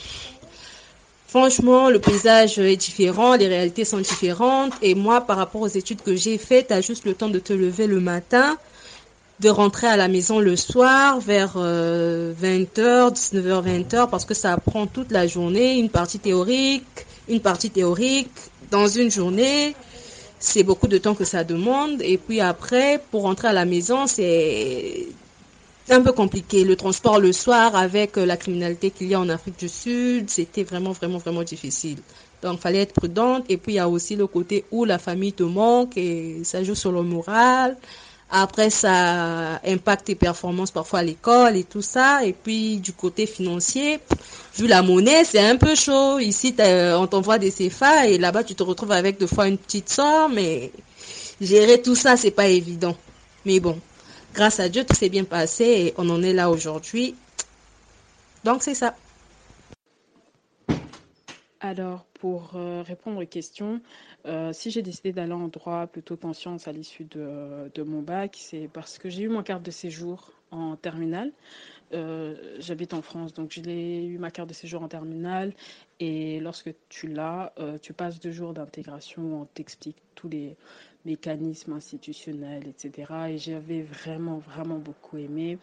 [1.28, 4.74] franchement, le paysage est différent, les réalités sont différentes.
[4.82, 7.40] Et moi, par rapport aux études que j'ai faites, tu as juste le temps de
[7.40, 8.58] te lever le matin,
[9.44, 14.88] de rentrer à la maison le soir vers 20h, 19h, 20h, parce que ça prend
[14.88, 18.32] toute la journée, une partie théorique, une partie théorique
[18.72, 19.76] dans une journée.
[20.40, 22.02] C'est beaucoup de temps que ça demande.
[22.02, 25.08] Et puis après, pour rentrer à la maison, c'est
[25.90, 26.64] un peu compliqué.
[26.64, 30.64] Le transport le soir avec la criminalité qu'il y a en Afrique du Sud, c'était
[30.64, 31.98] vraiment, vraiment, vraiment difficile.
[32.42, 33.44] Donc, fallait être prudente.
[33.50, 36.64] Et puis, il y a aussi le côté où la famille te manque et ça
[36.64, 37.76] joue sur le moral.
[38.30, 42.26] Après, ça impacte tes performances parfois à l'école et tout ça.
[42.26, 44.00] Et puis, du côté financier,
[44.58, 46.18] vu la monnaie, c'est un peu chaud.
[46.18, 49.90] Ici, on t'envoie des CFA et là-bas, tu te retrouves avec deux fois une petite
[49.90, 50.34] somme.
[50.34, 50.72] Mais
[51.40, 52.96] gérer tout ça, c'est pas évident.
[53.46, 53.80] Mais bon,
[54.34, 57.14] grâce à Dieu, tout s'est bien passé et on en est là aujourd'hui.
[58.44, 58.96] Donc, c'est ça.
[61.66, 63.80] Alors, pour euh, répondre aux questions,
[64.26, 68.36] euh, si j'ai décidé d'aller en droit plutôt qu'en sciences à l'issue de, mon bac,
[68.38, 71.32] c'est parce que j'ai eu mon carte de séjour en terminale.
[71.94, 75.54] Euh, J'habite en France, donc j'ai eu ma carte de séjour en terminale.
[76.02, 80.58] Et lorsque tu l'as, tu passes deux jours d'intégration où on t'explique tous les
[81.06, 83.30] mécanismes institutionnels, etc.
[83.30, 85.58] Et j'avais vraiment, vraiment beaucoup aimé.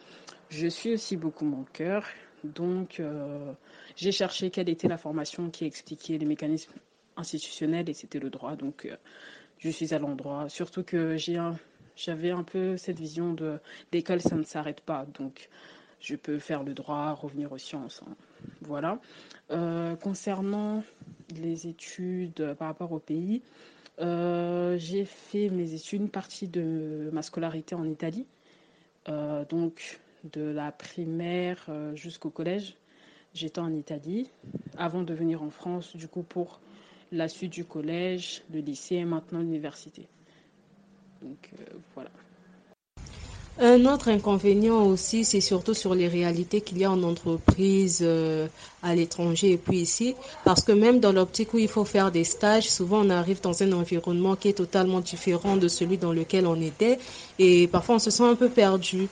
[0.49, 2.07] Je suis aussi beaucoup mon cœur.
[2.43, 3.01] Donc,
[3.95, 6.73] j'ai cherché quelle était la formation qui expliquait les mécanismes
[7.17, 8.55] institutionnels et c'était le droit.
[8.55, 8.95] Donc, euh,
[9.59, 10.49] je suis à l'endroit.
[10.49, 11.39] Surtout que j'ai
[11.95, 13.59] j'avais un peu cette vision de
[13.91, 15.05] l'école, ça ne s'arrête pas.
[15.19, 15.49] Donc,
[15.99, 18.01] je peux faire le droit, revenir aux sciences.
[18.07, 18.15] Hein.
[18.61, 18.99] Voilà.
[19.51, 20.83] Euh, concernant
[21.35, 23.43] les études par rapport au pays,
[23.99, 28.25] euh, j'ai fait mes études, une partie de ma scolarité en Italie,
[29.49, 29.99] donc
[30.33, 32.75] de la primaire jusqu'au collège.
[33.33, 34.29] J'étais en Italie
[34.77, 36.59] avant de venir en France, du coup, pour
[37.11, 40.07] la suite du collège, le lycée et maintenant l'université.
[41.21, 42.09] Donc euh, voilà.
[43.59, 48.47] Un autre inconvénient aussi, c'est surtout sur les réalités qu'il y a en entreprise euh,
[48.81, 52.23] à l'étranger et puis ici, parce que même dans l'optique où il faut faire des
[52.23, 56.47] stages, souvent on arrive dans un environnement qui est totalement différent de celui dans lequel
[56.47, 56.97] on était
[57.39, 59.09] et parfois on se sent un peu perdu.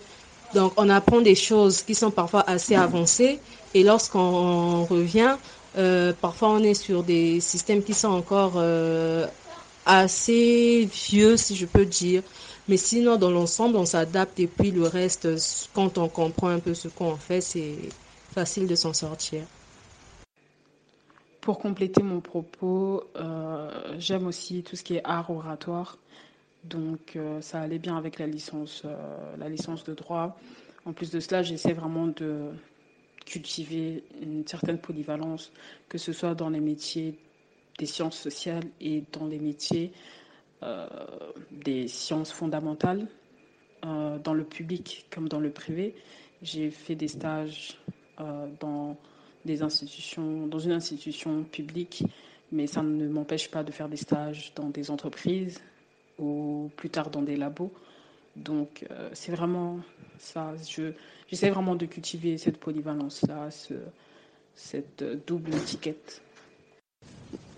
[0.53, 3.39] Donc on apprend des choses qui sont parfois assez avancées
[3.73, 5.35] et lorsqu'on revient,
[5.77, 9.27] euh, parfois on est sur des systèmes qui sont encore euh,
[9.85, 12.23] assez vieux, si je peux dire.
[12.67, 15.27] Mais sinon, dans l'ensemble, on s'adapte et puis le reste,
[15.73, 17.75] quand on comprend un peu ce qu'on fait, c'est
[18.31, 19.41] facile de s'en sortir.
[21.41, 25.97] Pour compléter mon propos, euh, j'aime aussi tout ce qui est art oratoire.
[26.65, 28.83] Donc ça allait bien avec la licence,
[29.37, 30.37] la licence de droit.
[30.85, 32.51] En plus de cela, j'essaie vraiment de,
[33.29, 35.51] cultiver une certaine polyvalence,
[35.87, 37.15] que ce soit dans les métiers
[37.77, 39.91] des sciences sociales et dans les métiers
[40.63, 40.87] euh,
[41.51, 43.07] des sciences fondamentales,
[43.85, 45.95] euh, dans le public comme dans le privé.
[46.41, 47.77] J'ai fait des stages
[48.19, 48.97] euh, dans
[49.45, 52.03] des institutions, dans une institution publique,
[52.51, 55.61] mais ça ne m'empêche pas de faire des stages dans des entreprises
[56.19, 57.73] ou plus tard dans des labos.
[58.35, 59.79] Donc c'est vraiment
[60.19, 60.53] ça.
[60.67, 60.93] Je,
[61.27, 63.49] j'essaie vraiment de cultiver cette polyvalence-là,
[64.55, 66.21] cette double étiquette.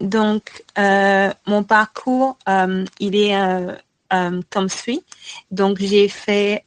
[0.02, 5.04] Donc, euh, mon parcours, euh, il est euh, comme suit.
[5.52, 6.64] Donc, j'ai fait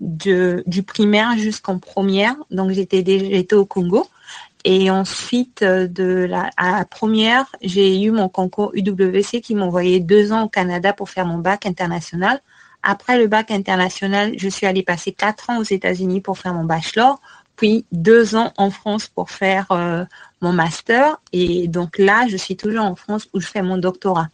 [0.00, 2.36] du primaire jusqu'en première.
[2.50, 4.06] Donc, j'étais j'étais au Congo.
[4.64, 10.44] Et ensuite, la, à la première, j'ai eu mon concours UWC qui m'envoyait deux ans
[10.44, 12.40] au Canada pour faire mon bac international.
[12.82, 16.64] Après le bac international, je suis allée passer quatre ans aux États-Unis pour faire mon
[16.64, 17.20] bachelor,
[17.56, 20.04] puis deux ans en France pour faire euh,
[20.40, 21.20] mon master.
[21.32, 24.28] Et donc là, je suis toujours en France où je fais mon doctorat.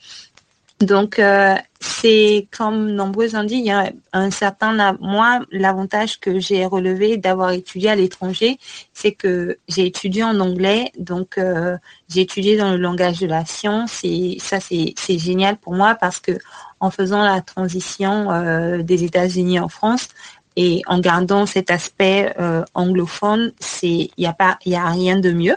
[0.80, 6.38] Donc, euh, c'est comme nombreux ont dit, il y a un certain, moi, l'avantage que
[6.38, 8.58] j'ai relevé d'avoir étudié à l'étranger,
[8.92, 11.78] c'est que j'ai étudié en anglais, donc euh,
[12.10, 16.20] j'ai étudié dans le langage de la science et ça, c'est génial pour moi parce
[16.20, 16.32] que
[16.80, 20.08] en faisant la transition euh, des États-Unis en France
[20.56, 22.34] et en gardant cet aspect
[22.74, 25.56] anglophone, il n'y a rien de mieux.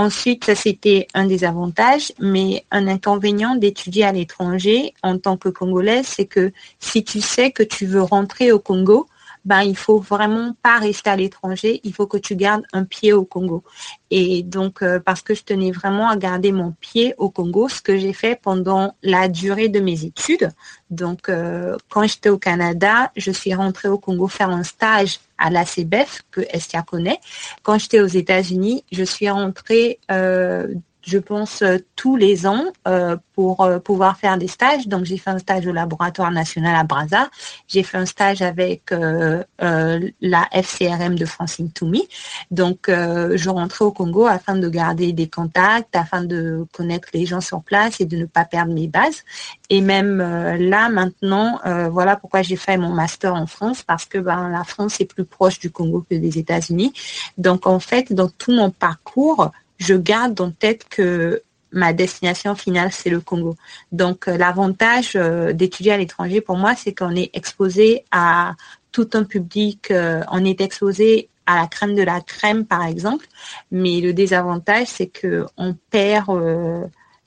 [0.00, 5.50] Ensuite, ça c'était un des avantages, mais un inconvénient d'étudier à l'étranger en tant que
[5.50, 9.08] Congolaise, c'est que si tu sais que tu veux rentrer au Congo,
[9.44, 13.12] ben, il faut vraiment pas rester à l'étranger, il faut que tu gardes un pied
[13.12, 13.64] au Congo.
[14.10, 17.80] Et donc, euh, parce que je tenais vraiment à garder mon pied au Congo, ce
[17.80, 20.50] que j'ai fait pendant la durée de mes études.
[20.90, 25.48] Donc, euh, quand j'étais au Canada, je suis rentrée au Congo faire un stage à
[25.50, 27.18] la CBF, que Estia connaît.
[27.62, 30.68] Quand j'étais aux États-Unis, je suis rentrée euh,
[31.02, 34.86] je pense, euh, tous les ans euh, pour euh, pouvoir faire des stages.
[34.86, 37.28] Donc, j'ai fait un stage au laboratoire national à Brazza.
[37.68, 42.06] J'ai fait un stage avec la FCRM de Francine Toumi.
[42.50, 47.40] Donc, je rentrais au Congo afin de garder des contacts, afin de connaître les gens
[47.40, 49.24] sur place et de ne pas perdre mes bases.
[49.68, 51.60] Et même là, maintenant,
[51.90, 55.24] voilà pourquoi j'ai fait mon master en France, parce que ben, la France est plus
[55.24, 56.92] proche du Congo que des États-Unis.
[57.38, 59.50] Donc, en fait, dans tout mon parcours,
[59.80, 63.56] je garde en tête que ma destination finale, c'est le Congo.
[63.92, 68.54] Donc, euh, l'avantage euh, d'étudier à l'étranger, pour moi, c'est qu'on est exposé à
[68.92, 73.26] tout un public, euh, on est exposé à la crème de la crème, par exemple.
[73.70, 76.30] Mais le désavantage, c'est que on perd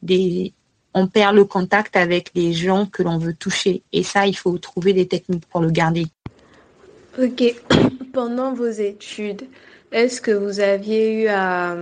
[0.02, 0.54] des,
[0.94, 3.84] on perd le contact avec les gens que l'on veut toucher.
[3.92, 6.06] Et ça, il faut trouver des techniques pour le garder.
[7.22, 7.44] Ok.
[8.14, 9.44] Pendant vos études,
[9.92, 11.76] est-ce que vous aviez eu à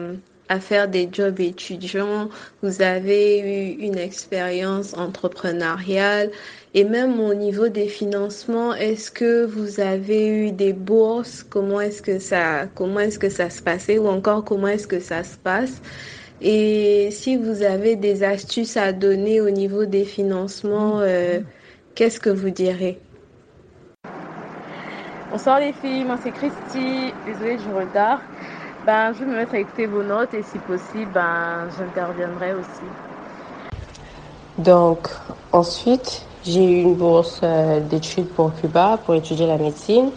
[0.52, 2.28] à faire des jobs étudiants,
[2.62, 6.30] vous avez eu une expérience entrepreneuriale.
[6.74, 11.42] Et même au niveau des financements, est-ce que vous avez eu des bourses?
[11.50, 13.98] Comment est-ce que ça comment est-ce que ça se passait?
[13.98, 15.82] Ou encore comment est-ce que ça se passe?
[16.42, 21.40] Et si vous avez des astuces à donner au niveau des financements, euh,
[21.96, 23.00] qu'est-ce que vous direz?
[25.32, 27.14] Bonsoir les filles, moi c'est Christy.
[27.26, 28.20] Désolée du retard.
[28.86, 32.86] Ben, je vais me mettre à écouter vos notes et si possible, ben, j'interviendrai aussi.
[34.58, 35.10] Donc,
[35.52, 40.10] ensuite, j'ai eu une bourse euh, d'études pour Cuba pour étudier la médecine.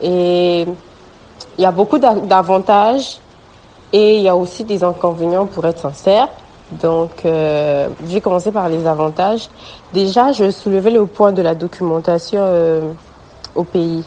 [0.00, 0.66] Et
[1.58, 3.18] il y a beaucoup d'avantages
[3.92, 6.28] et il y a aussi des inconvénients pour être sincère.
[6.82, 9.48] Donc, euh, je vais commencer par les avantages.
[9.92, 12.92] Déjà, je soulevais le point de la documentation euh,
[13.54, 14.04] au pays.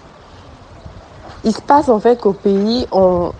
[1.44, 3.32] Il se passe en fait qu'au pays, on,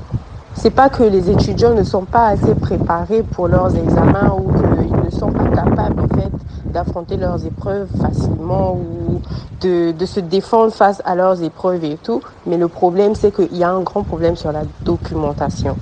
[0.54, 4.96] c'est pas que les étudiants ne sont pas assez préparés pour leurs examens ou qu'ils
[4.96, 6.32] ne sont pas capables en fait
[6.66, 9.22] d'affronter leurs épreuves facilement ou
[9.62, 12.22] de, de se défendre face à leurs épreuves et tout.
[12.46, 15.78] Mais le problème, c'est qu'il y a un grand problème sur la documentation.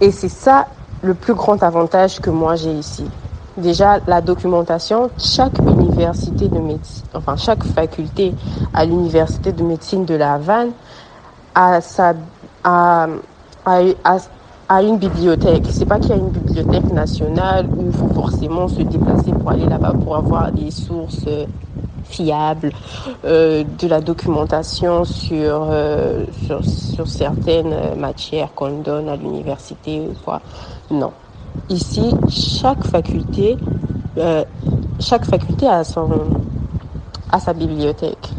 [0.00, 0.66] Et c'est ça
[1.02, 3.04] le plus grand avantage que moi j'ai ici.
[3.56, 8.34] Déjà, la documentation, chaque université de médecine, enfin chaque faculté
[8.74, 10.72] à l'université de médecine de la Havane
[11.54, 12.12] a sa,
[12.64, 13.06] a,
[13.66, 15.64] à, une bibliothèque.
[15.70, 19.50] C'est pas qu'il y a une bibliothèque nationale où il faut forcément se déplacer pour
[19.50, 21.46] aller là-bas pour avoir des sources euh,
[22.04, 22.70] fiables,
[23.24, 30.14] euh, de la documentation sur, euh, sur, sur, certaines matières qu'on donne à l'université ou
[30.24, 30.40] quoi.
[30.90, 31.12] Non.
[31.68, 33.56] Ici, chaque faculté,
[35.00, 36.08] chaque faculté a son,
[37.32, 38.30] a sa bibliothèque.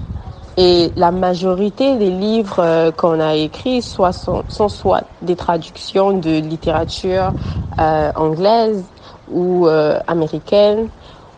[0.60, 4.12] Et la majorité des livres euh, qu'on a écrits sont,
[4.48, 7.36] soit des traductions de littérature
[7.80, 8.84] euh, anglaise
[9.28, 10.90] ou euh, américaine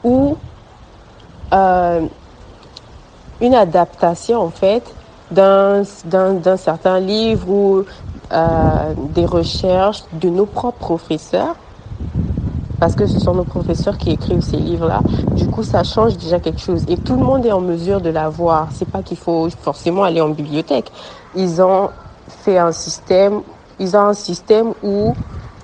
[0.03, 0.37] ou
[3.41, 4.95] une adaptation en fait
[5.31, 7.85] d'un certain livre ou
[8.31, 11.55] des recherches de nos propres professeurs
[12.79, 15.01] parce que ce sont nos professeurs qui écrivent ces livres-là.
[15.35, 16.83] Du coup, ça change déjà quelque chose.
[16.87, 18.69] Et tout le monde est en mesure de l'avoir.
[18.71, 20.91] C'est pas qu'il faut forcément aller en bibliothèque.
[21.35, 21.89] Ils ont
[22.27, 23.41] fait un système,
[23.79, 25.13] ils ont un système où,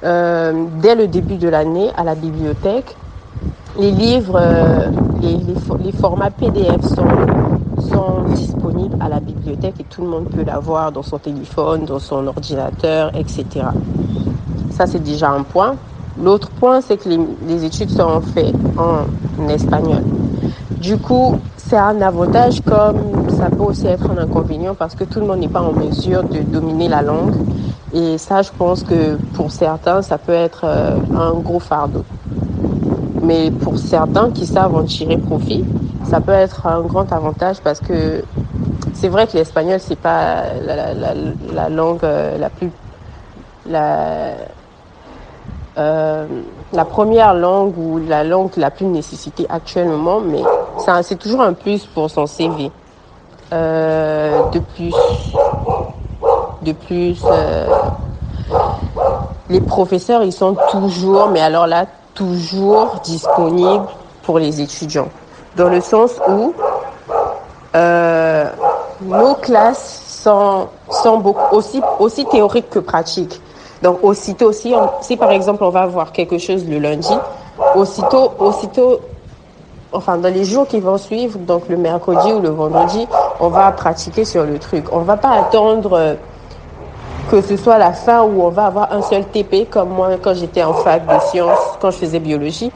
[0.04, 2.96] euh, dès le début de l'année, à la bibliothèque,
[3.78, 4.90] les livres, euh,
[5.22, 7.06] les, formats PDF sont,
[7.90, 12.00] sont disponibles à la bibliothèque et tout le monde peut l'avoir dans son téléphone, dans
[12.00, 13.46] son ordinateur, etc.
[14.72, 15.76] Ça, c'est déjà un point.
[16.22, 20.04] L'autre point, c'est que les, études sont faites en espagnol.
[20.80, 25.20] Du coup, c'est un avantage comme ça peut aussi être un inconvénient parce que tout
[25.20, 27.34] le monde n'est pas en mesure de dominer la langue.
[27.94, 32.06] Et ça, je pense que pour certains, ça peut être euh, un gros fardeau.
[33.22, 35.66] Mais pour certains qui savent en tirer profit,
[36.04, 38.24] ça peut être un grand avantage parce que
[38.94, 40.44] c'est vrai que l'espagnol, c'est pas
[41.54, 42.70] la, langue euh, la plus
[43.68, 44.34] la,
[45.78, 46.26] euh,
[46.72, 50.42] la première langue ou la langue la plus nécessitée actuellement, mais
[51.04, 52.72] c'est toujours un plus pour son CV.
[53.54, 54.96] Euh, de plus,
[56.62, 57.68] de plus, euh,
[59.50, 63.86] les professeurs, ils sont toujours, mais alors là, toujours disponibles
[64.24, 65.10] pour les étudiants.
[65.58, 66.54] Dans le sens où
[69.02, 71.36] nos classes sont, sont
[72.00, 73.42] aussi théoriques que pratiques.
[73.82, 77.14] Donc aussitôt, si, si par exemple on va voir quelque chose le lundi,
[77.76, 79.02] aussitôt, aussitôt,
[79.92, 83.08] enfin dans les jours qui vont suivre, donc le mercredi ou le vendredi,
[83.40, 84.86] on va pratiquer sur le truc.
[84.92, 86.16] On va pas attendre euh,
[87.30, 90.34] que ce soit la fin où on va avoir un seul TP comme moi quand
[90.34, 92.72] j'étais en fac de sciences, quand je faisais biologie.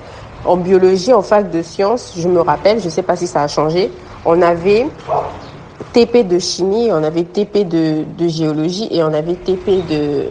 [0.46, 3.48] En biologie, en fac de sciences, je me rappelle, je sais pas si ça a
[3.48, 3.92] changé,
[4.26, 4.88] on avait
[5.92, 10.30] TP de chimie, on avait TP de géologie et on avait TP de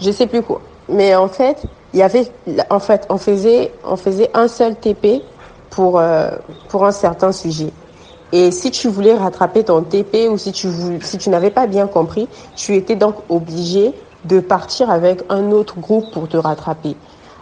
[0.00, 0.60] je sais plus quoi.
[0.88, 2.30] Mais en fait, il y avait,
[2.70, 5.22] en fait, on faisait, on faisait un seul TP
[5.70, 6.30] pour, euh,
[6.68, 7.72] pour un certain sujet.
[8.32, 10.68] Et si tu voulais rattraper ton TP ou si tu
[11.02, 15.78] si tu n'avais pas bien compris, tu étais donc obligé de partir avec un autre
[15.78, 16.96] groupe pour te rattraper.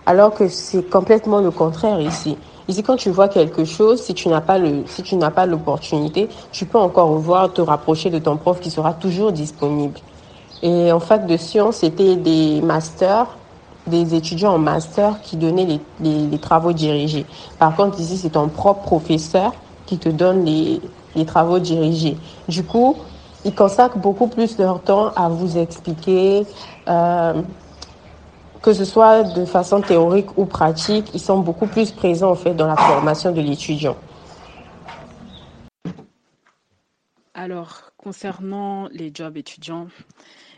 [0.04, 2.36] Alors que c'est complètement le contraire ici.
[2.68, 5.46] Ici, quand tu vois quelque chose, si tu n'as pas le, si tu n'as pas
[5.46, 9.98] l'opportunité, tu peux encore voir, te rapprocher de ton prof qui sera toujours disponible.
[10.62, 13.36] Et en fac de sciences, c'était des masters,
[13.86, 17.26] des étudiants en master qui donnaient les, les, travaux dirigés.
[17.58, 19.52] Par contre, ici, c'est ton propre professeur
[19.86, 20.80] qui te donne les,
[21.16, 22.16] les travaux dirigés.
[22.48, 22.96] Du coup,
[23.44, 26.46] ils consacrent beaucoup plus leur temps à vous expliquer,
[26.88, 27.42] euh,
[28.62, 32.54] que ce soit de façon théorique ou pratique, ils sont beaucoup plus présents en fait
[32.54, 33.96] dans la formation de l'étudiant.
[37.34, 39.88] Alors, concernant les jobs étudiants,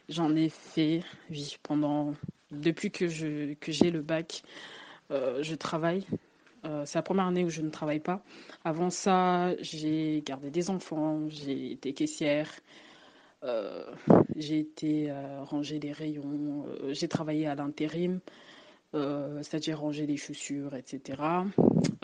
[0.08, 2.14] j'en ai fait, oui, pendant
[2.50, 4.42] depuis que je que j'ai le bac,
[5.10, 6.06] euh, je travaille.
[6.64, 8.22] Euh, c'est la première année où je ne travaille pas.
[8.64, 12.50] Avant ça, j'ai gardé des enfants, j'ai été caissière,
[13.42, 13.84] euh,
[14.36, 18.20] j'ai été ranger des rayons, j'ai travaillé à l'intérim,
[18.94, 21.44] c'est-à-dire ranger des chaussures, etc.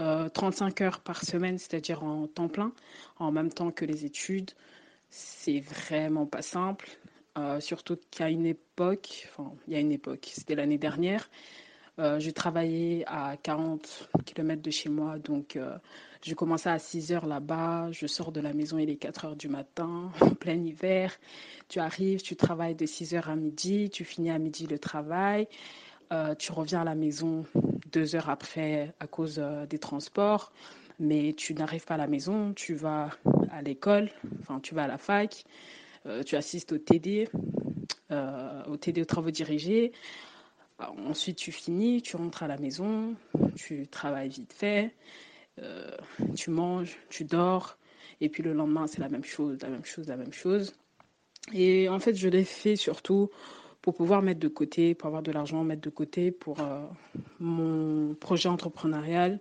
[0.01, 2.73] Euh, 35 heures par semaine, c'est-à-dire en temps plein,
[3.19, 4.51] en même temps que les études.
[5.11, 6.89] C'est vraiment pas simple.
[7.41, 11.31] Euh, surtout qu'à une époque, enfin, il y a une époque, c'était l'année dernière,
[11.99, 15.77] euh, je travaillais à 40 km de chez moi, donc euh,
[16.23, 19.37] je commençais à 6 heures là-bas, je sors de la maison, il est 4 heures
[19.37, 21.17] du matin, en plein hiver.
[21.69, 25.49] Tu arrives, tu travailles de 6 heures à midi, tu finis à midi le travail,
[26.39, 27.45] tu reviens à la maison
[27.93, 30.53] deux heures après à cause des transports,
[30.99, 33.11] mais tu n'arrives pas à la maison, tu vas
[33.53, 34.11] à l'école,
[34.41, 35.45] enfin tu vas à la fac,
[36.27, 37.29] tu assistes au TD,
[38.11, 39.93] euh, au TD aux travaux dirigés.
[40.79, 43.15] Bah, Ensuite, tu finis, tu rentres à la maison,
[43.55, 44.93] tu travailles vite fait,
[45.61, 45.91] euh,
[46.35, 47.79] tu manges, tu dors,
[48.21, 50.75] et puis le lendemain, c'est la même chose, la même chose, la même chose.
[51.53, 53.31] Et en fait, je l'ai fait surtout
[53.81, 56.81] pour pouvoir mettre de côté, pour avoir de l'argent, mettre de côté pour euh,
[57.39, 59.39] mon projet entrepreneurial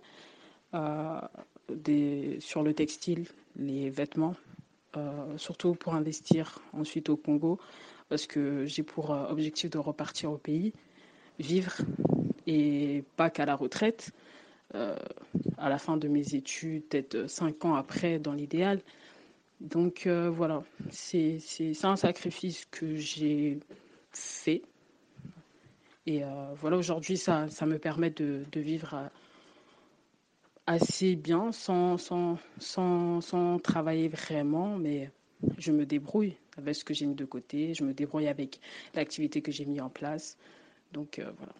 [0.74, 1.20] euh,
[2.38, 4.49] sur le textile, les vêtements, euh,
[5.36, 7.58] surtout pour investir ensuite au Congo,
[8.08, 10.72] parce que j'ai pour euh, objectif de repartir au pays
[11.38, 11.76] vivre
[12.46, 14.10] et pas qu'à la retraite,
[14.74, 14.96] euh,
[15.56, 18.80] à la fin de mes études, peut-être cinq ans après dans l'idéal.
[19.60, 21.38] Donc euh, voilà, c'est
[21.84, 23.58] un sacrifice que j'ai
[24.12, 24.62] fait.
[26.06, 26.28] Et euh,
[26.60, 29.06] voilà, aujourd'hui, ça, ça me permet de, de vivre euh,
[30.66, 35.10] assez bien sans, sans, sans, sans travailler vraiment, mais
[35.58, 38.60] je me débrouille avec ce que j'ai mis de côté, je me débrouille avec
[38.94, 40.36] l'activité que j'ai mis en place.
[40.92, 41.52] Donc euh, voilà.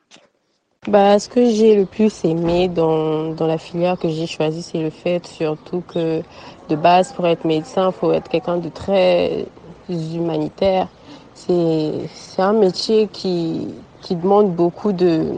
[0.89, 4.81] Bah, ce que j'ai le plus aimé dans, dans la filière que j'ai choisie, c'est
[4.81, 6.23] le fait surtout que
[6.71, 9.45] de base, pour être médecin, il faut être quelqu'un de très
[9.91, 10.89] humanitaire.
[11.35, 13.69] C'est, un métier qui,
[14.01, 15.35] qui demande beaucoup de,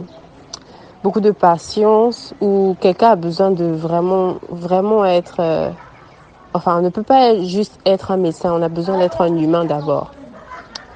[1.02, 5.70] beaucoup de patience, où quelqu'un a besoin de vraiment, vraiment être, euh,
[6.54, 9.64] enfin, on ne peut pas juste être un médecin, on a besoin d'être un humain
[9.64, 10.12] d'abord,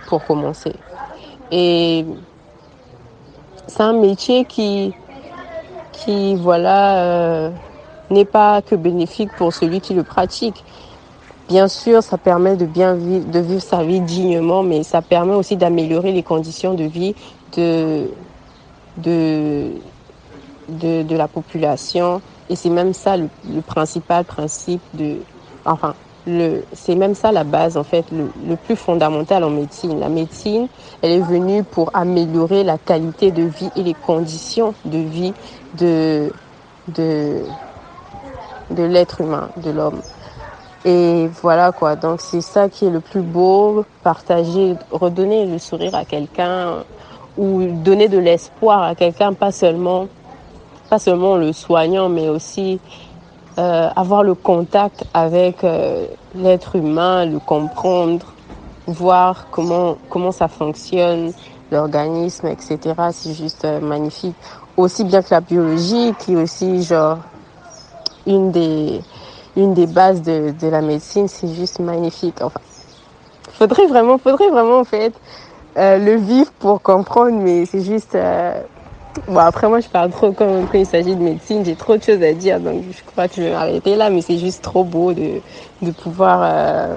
[0.07, 0.75] pour commencer.
[1.51, 2.05] Et
[3.67, 4.95] c'est un métier qui,
[5.93, 7.51] qui voilà, euh,
[8.11, 10.65] n'est pas que bénéfique pour celui qui le pratique.
[11.49, 15.35] Bien sûr, ça permet de bien vivre, de vivre sa vie dignement, mais ça permet
[15.35, 17.15] aussi d'améliorer les conditions de vie
[17.57, 18.09] de,
[18.97, 19.71] de,
[20.69, 22.21] de, la population.
[22.49, 23.29] Et c'est même ça le,
[23.67, 25.17] principal principe de,
[25.65, 25.95] enfin,
[26.73, 30.01] c'est même ça la base, en fait, le, le plus fondamental en médecine.
[30.01, 30.69] La médecine,
[31.03, 35.33] elle est venue pour améliorer la qualité de vie et les conditions de vie
[35.79, 36.33] de,
[36.89, 37.43] de,
[38.71, 40.01] de l'être humain, de l'homme.
[40.85, 45.97] Et voilà quoi, donc c'est ça qui est le plus beau, partager, redonner le sourire
[45.97, 46.85] à quelqu'un
[47.37, 50.07] ou donner de l'espoir à quelqu'un, pas seulement,
[50.89, 52.81] pas seulement le soignant, mais aussi
[53.59, 58.27] euh, avoir le contact avec euh, l'être humain, le comprendre,
[58.87, 61.33] voir comment, comment ça fonctionne,
[61.71, 62.79] l'organisme, etc.
[63.13, 64.37] C'est juste euh, magnifique.
[64.77, 67.19] Aussi bien que la biologie, qui est aussi genre
[68.27, 69.01] une des,
[69.57, 72.43] une des bases de, de la médecine, c'est juste magnifique.
[72.43, 72.61] Enfin,
[73.53, 75.15] faudrait vraiment, faudrait vraiment en fait
[75.79, 78.17] euh, le vivre pour comprendre, mais c'est juste.
[79.25, 82.03] Bon, après, moi, je parle trop quand, quand il s'agit de médecine, j'ai trop de
[82.03, 84.85] choses à dire, donc je crois que je vais m'arrêter là, mais c'est juste trop
[84.85, 85.41] beau de,
[85.81, 86.97] de pouvoir euh,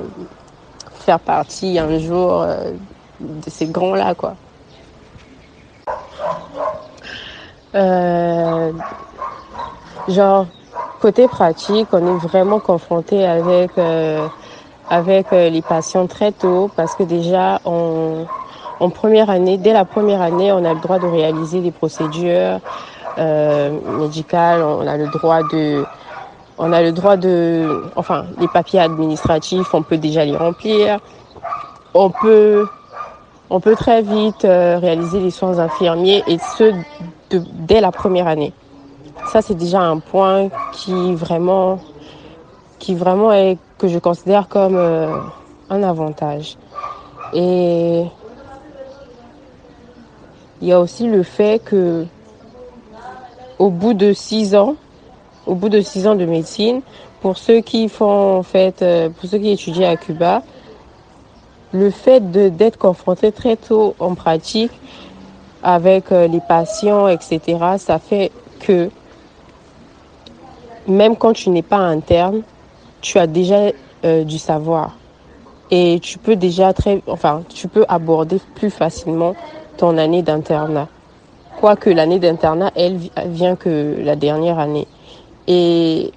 [0.99, 2.71] faire partie un jour euh,
[3.19, 4.35] de ces grands-là, quoi.
[7.75, 8.71] Euh,
[10.09, 10.47] genre,
[11.01, 14.27] côté pratique, on est vraiment confronté avec, euh,
[14.89, 18.25] avec les patients très tôt, parce que déjà, on,
[18.79, 22.59] en première année, dès la première année, on a le droit de réaliser des procédures
[23.17, 25.83] euh, médicale, on a le droit de
[26.57, 30.99] on a le droit de enfin les papiers administratifs, on peut déjà les remplir.
[31.93, 32.67] On peut
[33.49, 36.71] on peut très vite euh, réaliser les soins infirmiers et ce
[37.31, 38.53] de, dès la première année.
[39.31, 41.79] Ça c'est déjà un point qui vraiment
[42.77, 45.13] qui vraiment est que je considère comme euh,
[45.69, 46.57] un avantage.
[47.33, 48.05] Et
[50.61, 52.05] il y a aussi le fait que
[53.57, 54.75] au bout de six ans,
[55.45, 56.81] au bout de six ans de médecine,
[57.21, 60.41] pour ceux qui font en fait, euh, pour ceux qui étudient à Cuba,
[61.71, 64.71] le fait d'être confronté très tôt en pratique
[65.61, 67.41] avec euh, les patients, etc.,
[67.77, 68.89] ça fait que
[70.87, 72.41] même quand tu n'es pas interne,
[73.01, 73.71] tu as déjà
[74.05, 74.95] euh, du savoir
[75.71, 79.35] et tu peux déjà très, enfin, tu peux aborder plus facilement
[79.79, 80.89] ton année d'internat.
[81.59, 84.87] Quoique l'année d'internat, elle vient que la dernière année.
[85.47, 86.11] Et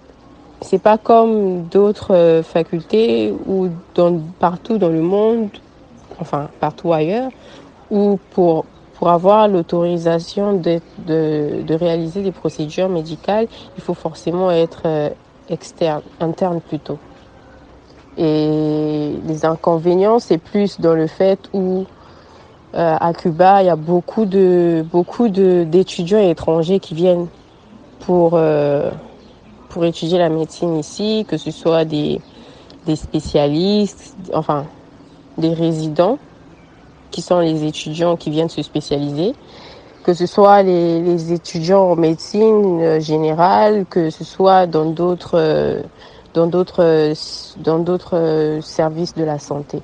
[0.60, 5.48] c'est pas comme d'autres euh, facultés ou dans, partout dans le monde,
[6.20, 7.30] enfin partout ailleurs,
[7.90, 13.46] où pour, pour avoir l'autorisation de, de, de, réaliser des procédures médicales,
[13.76, 15.08] il faut forcément être euh,
[15.48, 16.98] externe, interne plutôt.
[18.18, 21.86] Et les inconvénients, c'est plus dans le fait où
[22.74, 27.26] euh, à Cuba, il y a beaucoup de beaucoup de d'étudiants étrangers qui viennent
[28.00, 28.90] pour euh,
[29.68, 32.20] pour étudier la médecine ici, que ce soit des
[32.86, 34.64] des spécialistes, enfin
[35.36, 36.18] des résidents
[37.10, 39.34] qui sont les étudiants qui viennent se spécialiser,
[40.02, 45.82] que ce soit les, les étudiants en médecine générale, que ce soit dans d'autres euh,
[46.32, 47.12] dans d'autres
[47.58, 49.82] dans d'autres services de la santé.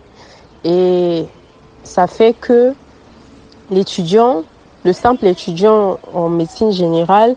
[0.64, 1.26] Et
[1.88, 2.74] ça fait que
[3.70, 4.44] l'étudiant,
[4.84, 7.34] le simple étudiant en médecine générale,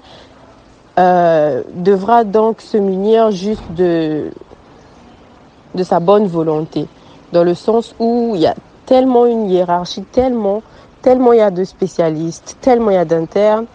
[0.99, 4.29] euh, devra donc se munir juste de,
[5.73, 6.85] de sa bonne volonté,
[7.31, 10.61] dans le sens où il y a tellement une hiérarchie, tellement,
[11.01, 13.65] tellement il y a de spécialistes, tellement il y a d'internes,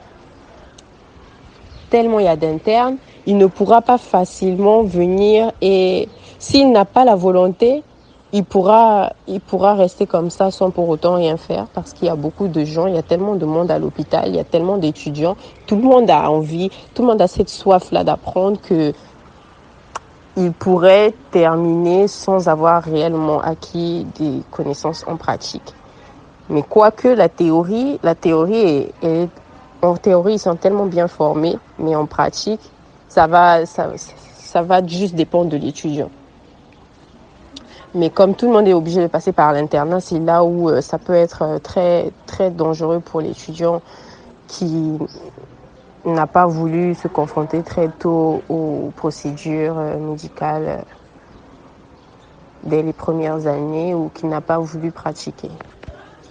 [1.89, 6.09] tellement il y a d'internes, il ne pourra pas facilement venir et
[6.39, 7.83] s'il n'a pas la volonté,
[8.33, 12.11] il pourra, il pourra rester comme ça sans pour autant rien faire parce qu'il y
[12.11, 14.45] a beaucoup de gens, il y a tellement de monde à l'hôpital, il y a
[14.45, 18.93] tellement d'étudiants, tout le monde a envie, tout le monde a cette soif-là d'apprendre que
[20.37, 25.73] il pourrait terminer sans avoir réellement acquis des connaissances en pratique.
[26.51, 29.29] Mais quoique la théorie, la théorie est, est,
[29.81, 32.61] en théorie ils sont tellement bien formés, mais en pratique,
[33.09, 36.11] ça va, ça, ça va juste dépendre de l'étudiant.
[37.95, 40.81] Mais comme tout le monde est obligé de passer par l'internat, c'est là où euh,
[40.81, 43.81] ça peut être euh, très, très dangereux pour l'étudiant
[44.49, 44.99] qui
[46.05, 50.85] n'a pas voulu se confronter très tôt aux procédures euh, médicales
[52.65, 55.51] dès les premières années ou qui n'a pas voulu pratiquer.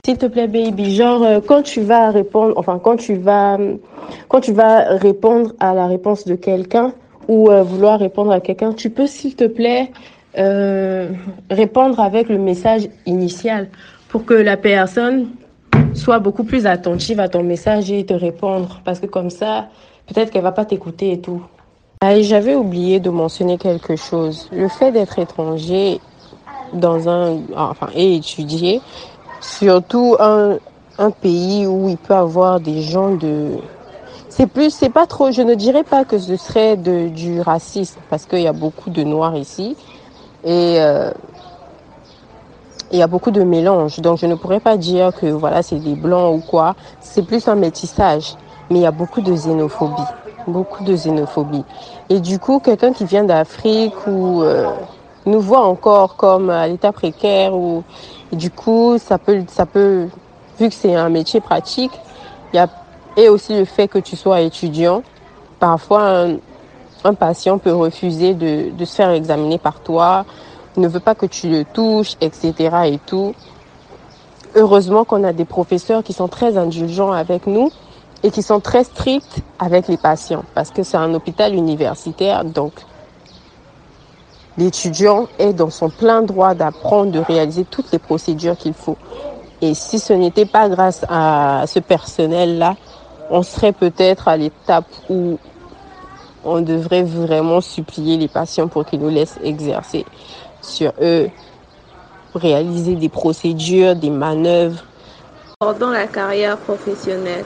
[0.06, 3.58] S'il te plaît, baby, genre quand tu vas répondre, enfin quand tu vas,
[4.28, 6.94] quand tu vas répondre à la réponse de quelqu'un
[7.28, 9.92] ou vouloir répondre à quelqu'un, tu peux s'il te plaît
[10.38, 11.10] euh,
[11.50, 13.70] répondre avec le message initial
[14.10, 15.28] pour que la personne
[15.94, 18.82] soit beaucoup plus attentive à ton message et te répondre.
[18.84, 19.68] Parce que comme ça,
[20.08, 21.42] peut-être qu'elle va pas t'écouter et tout.
[22.02, 24.50] Ah, J'avais oublié de mentionner quelque chose.
[24.52, 26.00] Le fait d'être étranger
[26.74, 28.82] dans un, enfin, et étudier,
[29.40, 30.58] surtout un,
[30.98, 33.52] un pays où il peut avoir des gens de,
[34.30, 38.02] c'est plus, c'est pas trop, je ne dirais pas que ce serait de, du racisme
[38.10, 39.78] parce qu'il y a beaucoup de noirs ici
[40.46, 41.10] et euh,
[42.92, 44.00] il y a beaucoup de mélange.
[44.00, 46.76] Donc je ne pourrais pas dire que voilà c'est des blancs ou quoi.
[47.02, 48.36] C'est plus un métissage.
[48.70, 50.02] Mais il y a beaucoup de xénophobie,
[50.48, 51.64] beaucoup de xénophobie.
[52.10, 54.72] Et du coup, quelqu'un qui vient d'Afrique ou euh,
[55.28, 57.84] nous voit encore comme à l'état précaire ou
[58.32, 60.08] du coup ça peut ça peut
[60.60, 61.92] vu que c'est un métier pratique,
[62.54, 62.68] il y a
[63.18, 65.02] et aussi le fait que tu sois étudiant.
[65.60, 66.28] Parfois
[67.06, 70.26] un patient peut refuser de, se faire examiner par toi,
[70.76, 72.54] ne veut pas que tu le touches, etc.
[72.86, 73.34] et tout.
[74.56, 77.72] Heureusement qu'on a des professeurs qui sont très indulgents avec nous
[78.24, 82.74] et qui sont très stricts avec les patients parce que c'est un hôpital universitaire, donc
[84.58, 88.98] l'étudiant est dans son plein droit d'apprendre, de réaliser toutes les procédures qu'il faut.
[89.62, 92.76] Et si ce n'était pas grâce à ce personnel-là,
[93.30, 95.38] on serait peut-être à l'étape où
[96.46, 100.06] on devrait vraiment supplier les patients pour qu'ils nous laissent exercer
[100.62, 101.30] sur eux,
[102.34, 104.84] réaliser des procédures, des manœuvres.
[105.60, 107.46] Pendant la carrière professionnelle,